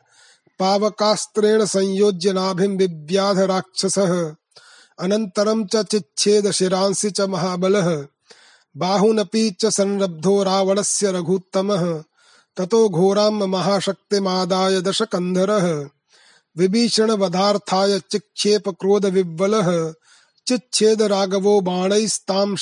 [0.58, 4.34] पावकास्त्रेण संयोज्य नाभिं बिव्याध राक्षसः
[4.98, 8.06] अनन्तरं च चिच्छेद शिरांसि च महाबलः।
[8.76, 12.02] बाहुनपि च संरब्धो रावणस्य रघुत्तमः।
[12.58, 14.80] ततो घोरां महाशक्तिमादाय
[16.56, 19.92] विभीषण वधार्थाय चिक्षेप क्रोध विव्वलः
[20.46, 22.56] चिच्छेद राघवो बाणैस्तां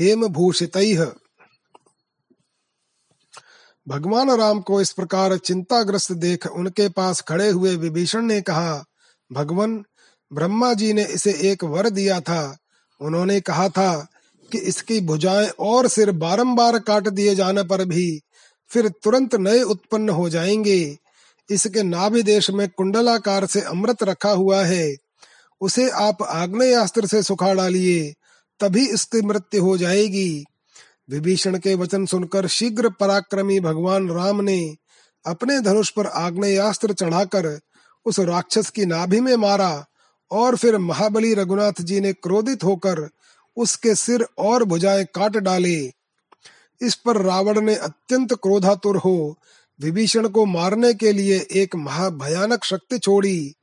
[0.00, 1.06] हेम भूषितैः
[3.88, 8.84] भगवान राम को इस प्रकार चिंताग्रस्त देख उनके पास खड़े हुए विभीषण ने कहा,
[9.32, 9.84] भगवान,
[10.32, 12.58] ब्रह्मा जी ने इसे एक वर दिया था।
[13.00, 14.06] उन्होंने कहा था
[14.52, 18.20] कि इसकी भुजाएँ और सिर बारंबार काट दिए जाने पर भी
[18.70, 20.96] फिर तुरंत नए उत्पन्न हो जाएँगे।
[21.50, 24.96] इसके नाभि देश में कुंडलाकार से अमृत रखा हुआ है।
[25.60, 28.14] उसे आप आग्नेयास्त्र से सुखा डालिए,
[28.60, 30.44] तभी इसकी मृत्यु हो जाएगी।
[31.10, 34.76] विभीषण के वचन सुनकर शीघ्र पराक्रमी भगवान राम ने
[35.26, 37.60] अपने धनुष पर आग्नेयास्त्र चढ़ाकर
[38.06, 39.86] उस राक्षस की नाभि में मारा
[40.30, 43.08] और फिर महाबली रघुनाथ जी ने क्रोधित होकर
[43.56, 45.92] उसके सिर और भुजाएँ काट डाले।
[46.82, 49.38] इस पर रावण ने अत्यंत क्रोधातुर हो
[49.80, 53.54] विभीषण को मारने के लिए एक महाभयानक शक्ति छोड़ी।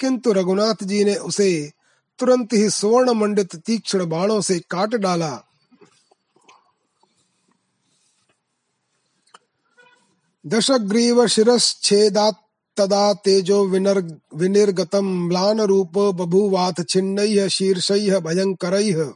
[0.00, 1.72] किंतु रघुनाथ जी ने उसे
[2.18, 5.42] तुरंत ही स्वर्ण मंडित तीक्ष्ण बाणों से काट डाला।
[10.46, 12.36] दशग्रीव शिरश्छेदात्
[12.76, 19.12] तदा तेजो विनर् विनिर्गतं म्लानरूपो बभूवाथ छिन्नैः शीर्षैः भयङ्करैः।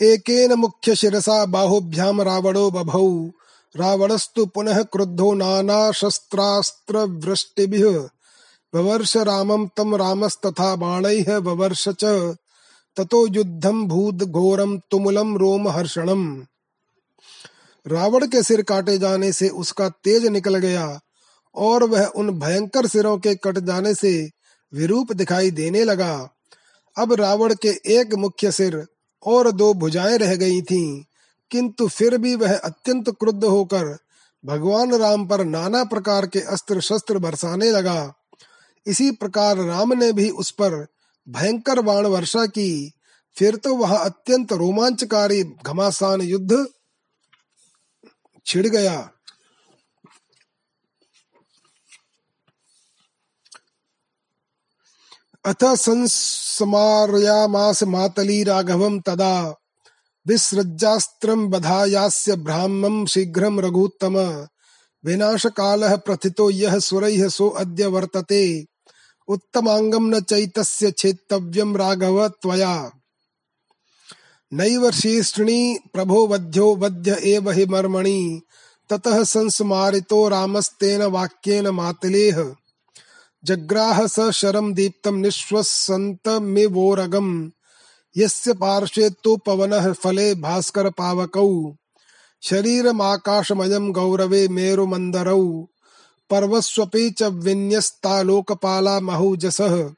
[0.00, 3.08] एकेन मुख्य शिरसा बाहुभ्याम रावणो बभौ।
[3.74, 7.86] रावणस्तु पुनः क्रुद्धो नाना शस्त्रास्त्र वृष्टिभिः
[8.72, 12.04] ववर्ष रामं तं रामस्तथा बाणैः ववर्ष च।
[12.96, 16.24] ततो युद्धम भूत घोरम तुमुलम रोम हर्षणम।
[17.86, 21.00] रावण के सिर काटे जाने से उसका तेज निकल गया
[21.54, 24.30] और वह उन भयंकर सिरों के कट जाने से
[24.72, 26.14] विरूप दिखाई देने लगा।
[26.96, 28.86] अब रावण के एक मुख्य सिर
[29.26, 31.04] और दो भुजाएँ रह गई थीं,
[31.50, 33.98] किंतु फिर भी वह अत्यंत क्रुद्ध होकर
[34.44, 38.12] भगवान राम पर नाना प्रकार के अस्त्र शस्त्र बरसाने लगा।
[38.86, 40.86] इसी प्रकार राम ने भी उस पर
[41.28, 42.92] भयंकर बाण वर्षा की।
[43.36, 46.66] फिर तो वह अत्यंत रोमांचकारी घमासान युद्ध
[48.46, 49.10] छिड़ गया।
[55.44, 59.54] अथ संस्मारयामास मातली राघवम तदा
[60.26, 64.46] विसृज्यास्त्रं बधायास्य ब्राह्मं शीघ्रं रघुत्तम।
[65.04, 68.66] विनाशकालः प्रथितो यः सुरैः सो अद्य वर्तते।
[69.28, 72.90] उत्तमांगम न चैतस्य छेत्तव्यम राघव त्वया।
[74.52, 78.42] नैव शीर्ष्णि प्रभो वध्यो वध्य एव हि मर्मणि।
[78.90, 82.54] ततः संस्मारितो रामस्तेन वाक्येन मातलेह
[83.44, 87.50] जग्राह स शरम दीप्तम निःश्वसन्तमिवोरगम्।
[88.16, 91.74] यस्य पार्श्वे तु पवनः फले भास्कर पावकौ
[92.42, 95.68] शरीरमाकाशमयं गौरवे मेरुमन्दरौ।
[96.30, 99.90] पर्वस्वपि च विन्यस्तालोकपाला महौजसः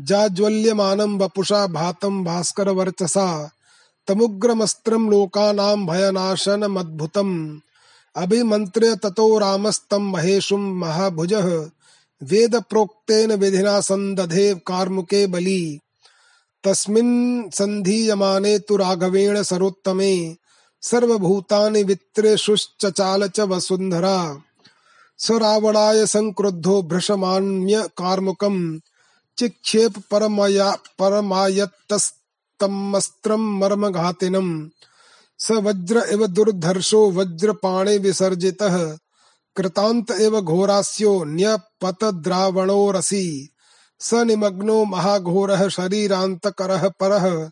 [0.00, 3.50] जाज्वल्यमानं वपुषा भातं भास्करवर्चसा।
[4.06, 7.58] तमुग्रमस्त्रं लोकानां भयनाशनमद्भुतम्।
[8.16, 11.70] अभिमन्त्र्य ततो रामस्तं महेशुं महाभुजः।
[12.22, 15.80] वेदप्रोक्तेन विधिना सन्दधे कार्मुके बली।
[16.64, 20.36] तस्मिन् सन्धीयमाने तु राघवेण सरोत्तमे,
[20.82, 24.42] सर्वभूतानि वित्रेषुश्चचाल च वसुन्धरा।
[25.18, 28.80] स संक्रुद्धो भ्रशमान्य कार्मुकम,
[29.38, 34.68] चिक्षेप परमया परमायत्तस्तमस्त्रं मर्मघातिनम्।
[35.38, 38.98] स वज्र इव दुर्धर्षो वज्रपाणे विसर्जितः।
[39.56, 43.48] कृतांत एव घोरास्यो न्यपतद्रावणोरसि।
[44.00, 47.50] स निमग्नो महाघोरः शरीरान्तकरः परः।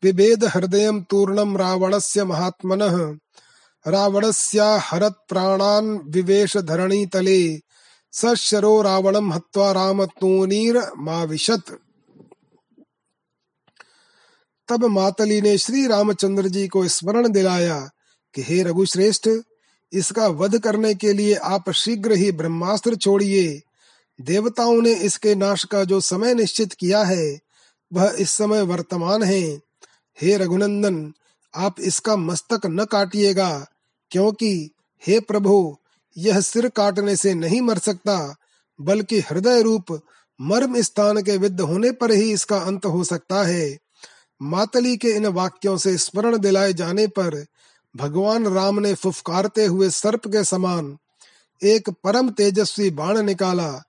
[0.00, 3.16] पिबेद हृदयं तूर्णं रावणस्य महात्मनः।
[3.86, 7.60] रावणस्याहरत् प्राणान् विवेश धरणीतले
[8.12, 11.72] स शरो रावणं हत्वा रामतूनीरमाविशत्
[14.68, 17.90] तब मातली ने श्री रामचंद्र जी को स्मरण दिलाया
[18.34, 19.28] कि हे रघुश्रेष्ठ
[19.92, 23.62] इसका वध करने के लिए आप शीघ्र ही ब्रह्मास्त्र छोड़िए।
[24.20, 27.40] देवताओं ने इसके नाश का जो समय निश्चित किया है,
[27.92, 29.60] वह इस समय वर्तमान है।
[30.20, 31.12] हे रघुनंदन,
[31.54, 33.66] आप इसका मस्तक न काटिएगा,
[34.10, 34.70] क्योंकि,
[35.06, 35.78] हे प्रभु,
[36.18, 38.36] यह सिर काटने से नहीं मर सकता,
[38.80, 40.00] बल्कि हृदय रूप
[40.40, 43.78] मर्म स्थान के विद्ध होने पर ही इसका अंत हो सकता है।
[44.42, 47.46] मातली के इन वाक्यों से स्मरण दिलाए जाने पर
[47.96, 50.98] भगवान राम ने फुफकारते हुए सर्प के समान
[51.62, 53.82] एक परम तेजस्वी बाण निकाला।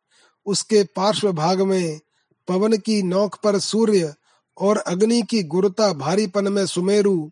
[0.46, 2.00] उसके पार्श्व भाग में
[2.48, 4.14] पवन की नौक पर सूर्य
[4.58, 7.30] और अग्नि की गुरुता भारीपन में सुमेरु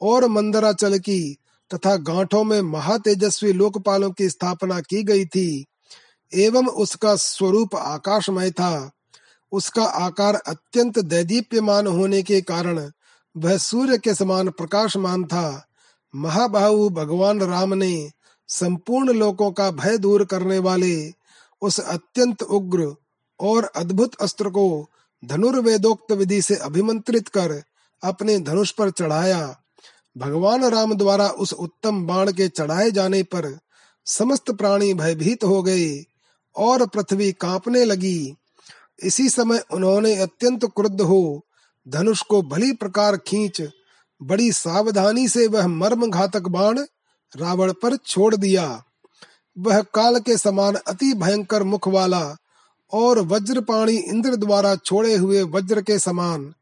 [0.00, 1.36] और मंदराचल की
[1.74, 5.66] तथा गांठों में महातेजस्वी लोकपालों की स्थापना की गई थी।
[6.34, 8.90] एवं उसका स्वरूप आकाशमय था।
[9.52, 12.90] उसका आकार अत्यंत दैदीप्यमान होने के कारण
[13.36, 15.67] वह सूर्य के समान प्रकाशमान था।
[16.18, 18.10] महाबाहु भगवान राम ने
[18.48, 21.12] संपूर्ण लोकों का भय दूर करने वाले
[21.62, 22.94] उस अत्यंत उग्र
[23.40, 24.86] और अद्भुत अस्त्र को
[25.24, 27.62] धनुर्वेदोक्त विधि से अभिमंत्रित कर
[28.02, 29.56] अपने धनुष पर चढ़ाया।
[30.16, 33.58] भगवान राम द्वारा उस उत्तम बाण के चढ़ाए जाने पर
[34.06, 36.04] समस्त प्राणी भयभीत हो गए
[36.56, 38.34] और पृथ्वी कांपने लगी।
[39.04, 41.46] इसी समय उन्होंने अत्यंत क्रुद्ध हो
[41.86, 43.60] धनुष को भली प्रकार खींच
[44.22, 46.78] बड़ी सावधानी से वह मर्म घातक बाण
[47.36, 48.82] रावण पर छोड़ दिया।
[49.58, 52.36] वह काल के समान अति भयंकर मुख वाला
[52.92, 56.54] और वज्रपाणी इंद्र द्वारा छोड़े हुए वज्र के समान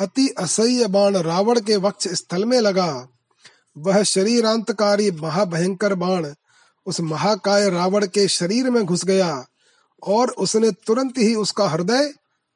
[0.00, 3.08] अति असह्य बाण रावण के वक्ष स्थल में लगा।
[3.78, 6.32] वह शरीरांतकारी महाभयंकर बाण
[6.86, 9.46] उस महाकाय रावण के शरीर में घुस गया
[10.02, 12.12] और उसने तुरंत ही उसका हृदय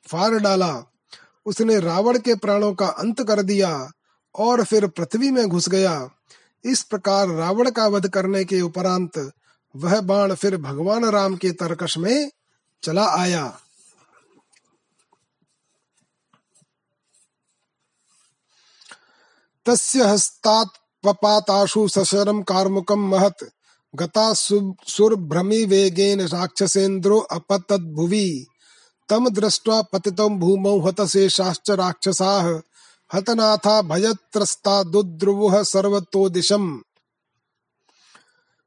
[0.06, 0.84] फाड़ डाला।
[1.46, 3.90] उसने रावण के प्राणों का अंत कर दिया।
[4.34, 6.10] और फिर पृथ्वी में घुस गया।
[6.64, 9.32] इस प्रकार रावण का वध करने के उपरांत
[9.76, 12.30] वह बाण फिर भगवान राम के तरकश में
[12.82, 13.60] चला आया।
[19.66, 23.36] तस्य हस्तात् पपाताशु सशरम कार्मुकम महत।
[23.94, 28.46] गता सुरभ्रमी वेगेन राक्षसेन्द्रो अपतद्भुवि।
[29.08, 32.60] तम दृष्ट्वा पतितं भूमौ हतशेषाश्च राक्षसाः।
[33.10, 36.70] हतनाथा भयत्रस्ता दुद्रुवुः सर्वतो दिशम।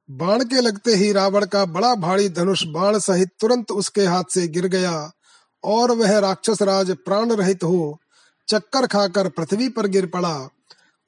[0.10, 4.48] बाण के लगते ही रावण का बड़ा भारी धनुष बाण सहित तुरंत उसके हाथ से
[4.48, 5.12] गिर गया,
[5.64, 8.00] और वह राक्षस राज प्राण रहित हो,
[8.48, 10.50] चक्कर खाकर पृथ्वी पर गिर पड़ा।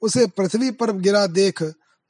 [0.02, 1.62] उसे पृथ्वी पर गिरा देख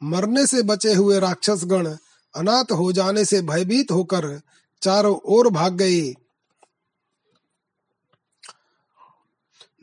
[0.02, 1.86] मरने से बचे हुए राक्षस गण
[2.34, 4.40] अनाथ हो जाने से भयभीत होकर
[4.82, 6.00] चारों ओर भाग गए।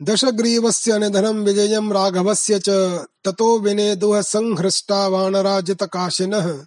[0.04, 2.68] दशग्रीवस्य विजयं राघवस्य च।
[3.24, 6.64] ततो विनेदुः संहृष्टा वानराजितकाशिनः।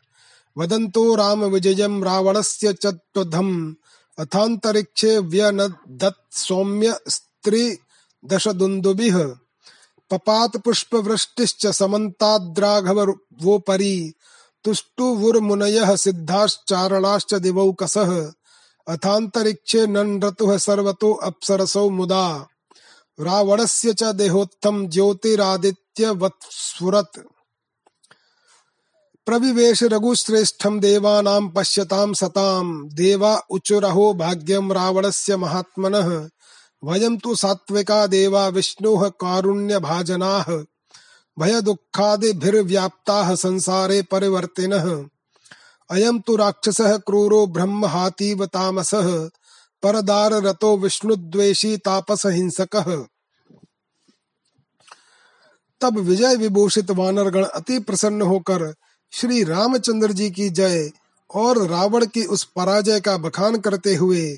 [0.57, 3.73] वदन्तो रामविजयं रावणस्य च त्वधम्।
[4.19, 7.77] अथान्तरिक्षे व्यनदत् सौम्य स्त्री
[8.25, 9.35] दशदुन्दुभिः।
[10.11, 14.13] पपात पुष्पवृष्टिश्च समन्ताद्राघवोपरि।
[14.63, 18.31] तुष्टुवुर्मुनयः सिद्धाश्चारणाश्च दिवौकसः
[18.87, 22.47] अथान्तरिक्षे नन्रतुः सर्वतो अप्सरसौ मुदा।
[23.19, 27.19] रावणस्य च देहोत्थम ज्योतिरादित्यवत्स्फुरत्
[29.25, 36.29] प्रविवेश रघुश्रेष्ठम देवानां पश्यतां सतां। देवा उचुरहो भाग्यम रावणस्य महात्मनः।
[36.83, 40.63] वयं तु सात्विका देवा विष्णोः कारुण्यभाजनाः।
[41.39, 45.05] भयदुःखादिभिर्व्याप्ताः संसारे परिवर्तिनः।
[45.91, 49.29] अयं तु राक्षसः क्रूरो ब्रह्महातीव तामसः।
[49.83, 52.75] परदार रतो विष्णुद्वेषी तापस हिंसक
[55.81, 58.73] तब विजय विभूषित वानरगण अति प्रसन्न होकर
[59.11, 60.91] श्री रामचंद्र जी की जय
[61.35, 64.37] और रावण की उस पराजय का बखान करते हुए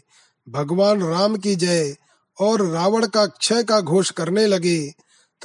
[0.50, 1.96] भगवान राम की जय
[2.40, 4.94] और रावण का क्षय का घोष करने लगे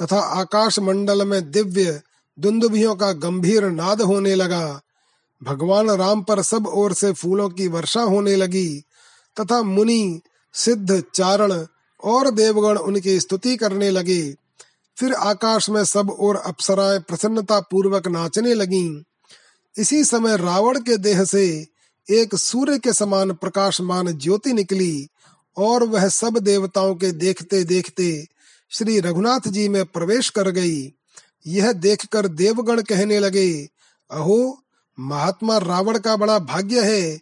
[0.01, 2.01] तथा आकाश मंडल में दिव्य
[2.39, 4.81] दुंदुभियों का गंभीर नाद होने लगा।
[5.43, 8.83] भगवान राम पर सब ओर से फूलों की वर्षा होने लगी
[9.39, 10.21] तथा मुनि,
[10.53, 11.65] सिद्ध, चारण
[12.03, 14.35] और देवगण उनकी स्तुति करने लगे।
[14.97, 19.01] फिर आकाश में सब और अप्सराएँ प्रसन्नता पूर्वक नाचने लगीं।
[19.77, 21.67] इसी समय रावण के देह से
[22.09, 25.07] एक सूर्य के समान प्रकाशमान ज्योति निकली
[25.57, 28.27] और वह सब देवताओं के देखते देखते
[28.69, 30.93] श्री रघुनाथ जी में प्रवेश कर गई।
[31.47, 33.69] यह देखकर देवगण कहने लगे,
[34.11, 34.63] अहो,
[34.99, 37.19] महात्मा रावण का बड़ा भाग्य है।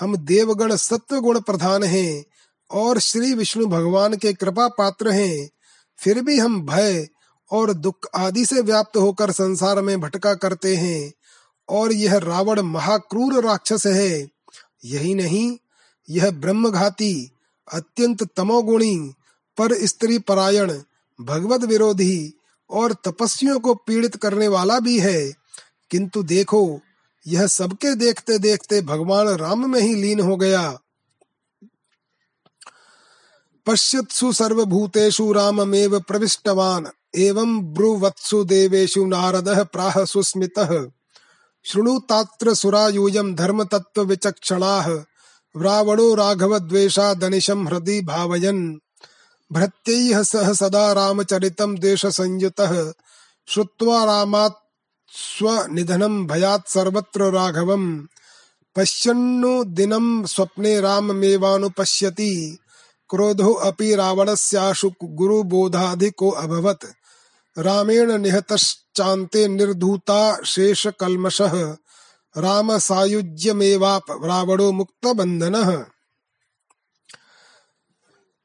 [0.00, 2.24] हम देवगण सत्व गुण प्रधान हैं
[2.70, 5.50] और श्री विष्णु भगवान के कृपा पात्र हैं।
[5.98, 7.08] फिर भी हम भय
[7.50, 11.12] और दुख आदि से व्याप्त होकर संसार में भटका करते हैं
[11.68, 14.28] और यह रावण महाक्रूर राक्षस है।
[14.84, 15.58] यही नहीं,
[16.10, 17.30] यह ब्रह्मघाती,
[17.72, 19.14] अत्यंत तमोगुणी,
[19.58, 20.78] पर स्त्री परायण
[21.20, 22.34] भगवत विरोधी
[22.70, 25.32] और तपस्वियों को पीड़ित करने वाला भी है।
[25.90, 26.80] किंतु देखो
[27.26, 30.78] यह सबके देखते देखते भगवान राम में ही लीन हो गया।
[33.66, 36.86] पश्यत्सु सर्वभूतेषु राममेव प्रविष्टवान्।
[37.16, 40.86] एवं ब्रुवत्सु देवेषु नारदः प्राह सुस्मितः।
[41.64, 45.04] शृणुतात्र सुरायूयं धर्मतत्त्वविचक्षणाः।
[45.56, 48.76] रावणो राघवद्वेषादनिशं हृदि भावयन्।
[49.52, 52.92] भृत्यैः सह सदा रामचरितं देशसंयुतः।
[53.48, 54.63] श्रुत्वा रामात्
[55.16, 58.06] स्वनिधनं भयात् सर्वत्र राघवम्।
[58.76, 62.58] पश्यन्नु दिनं स्वप्ने राममेवानुपश्यति।
[63.10, 66.84] क्रोधो अपि रावणस्याशु गुरुबोधाधिको अभवत्।
[67.58, 70.38] रामेण निहतश्चान्ते निर्धूता
[72.36, 75.84] राम सायुज्यमेवाप रावणो मुक्त बंधन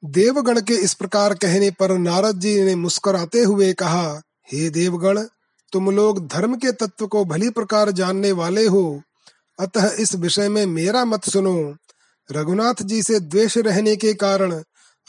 [0.05, 4.21] देवगण के इस प्रकार कहने पर नारद जी ने मुस्कुराते हुए कहा,
[4.53, 5.23] हे देवगण
[5.71, 9.01] तुम लोग धर्म के तत्व को भली प्रकार जानने वाले हो।
[9.59, 11.75] अतः इस विषय में मेरा मत सुनो।
[12.31, 14.53] रघुनाथ जी से द्वेष रहने के कारण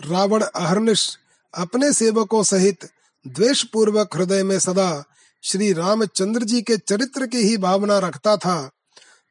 [0.00, 1.18] रावण अहर्निश
[1.54, 2.88] अपने सेवकों सहित
[3.28, 5.04] द्वेष पूर्वक हृदय में सदा
[5.42, 8.70] श्री रामचंद्र जी के चरित्र की ही भावना रखता था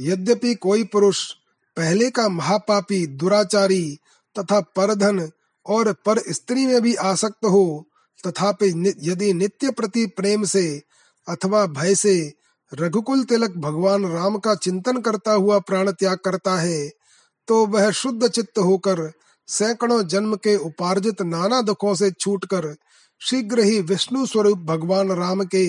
[0.00, 1.32] यद्यपि कोई पुरुष
[1.76, 3.98] पहले का महापापी, दुराचारी
[4.36, 5.30] तथा परधन
[5.66, 7.86] और पर स्त्री में भी आसक्त हो,
[8.26, 10.82] तथापि यदि नित्य प्रति प्रेम से
[11.28, 12.32] अथवा भय से
[12.72, 17.01] रघुकुल तिलक भगवान राम का चिंतन करता हुआ प्राण त्याग करता है
[17.48, 19.10] तो वह शुद्ध चित्त होकर
[19.48, 22.74] सैकड़ों जन्म के उपार्जित नाना दुखों से छूटकर
[23.20, 25.66] शीघ्र ही विष्णु स्वरूप भगवान राम के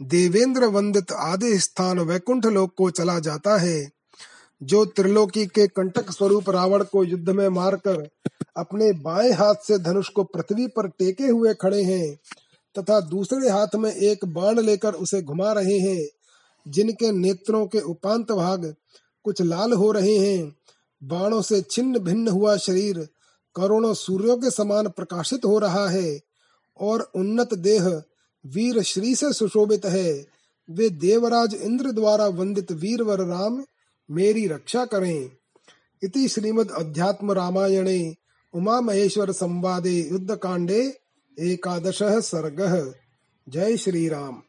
[0.00, 3.90] देवेंद्र वंदित आदि स्थान वैकुंठ लोक को चला जाता है,
[4.62, 8.08] जो त्रिलोकी के कंटक स्वरूप रावण को युद्ध में मारकर
[8.56, 12.14] अपने बाएँ हाथ से धनुष को पृथ्वी पर टेके हुए खड़े हैं
[12.78, 16.08] तथा दूसरे हाथ में एक बाण लेकर उसे घुमा रहे हैं,
[16.66, 18.74] जिनके नेत्रों के उपांत भाग
[19.24, 20.57] कुछ लाल हो रहे हैं।
[21.02, 23.08] बाणों से छिन्न भिन्न हुआ शरीर
[23.56, 26.20] करोड़ों सूर्यों के समान प्रकाशित हो रहा है,
[26.80, 28.02] और उन्नत देह
[28.46, 30.26] वीर श्री से सुशोभित है।
[30.70, 33.64] वे देवराज इंद्र द्वारा वंदित वीरवर राम,
[34.10, 35.30] मेरी रक्षा करें।
[36.02, 38.14] इति श्रीमद् अध्यात्म रामायणे
[38.54, 40.98] उमा महेश्वर संवादे युद्ध कांडे
[41.38, 42.94] एकादश सर्ग।
[43.48, 44.42] जय श्री राम।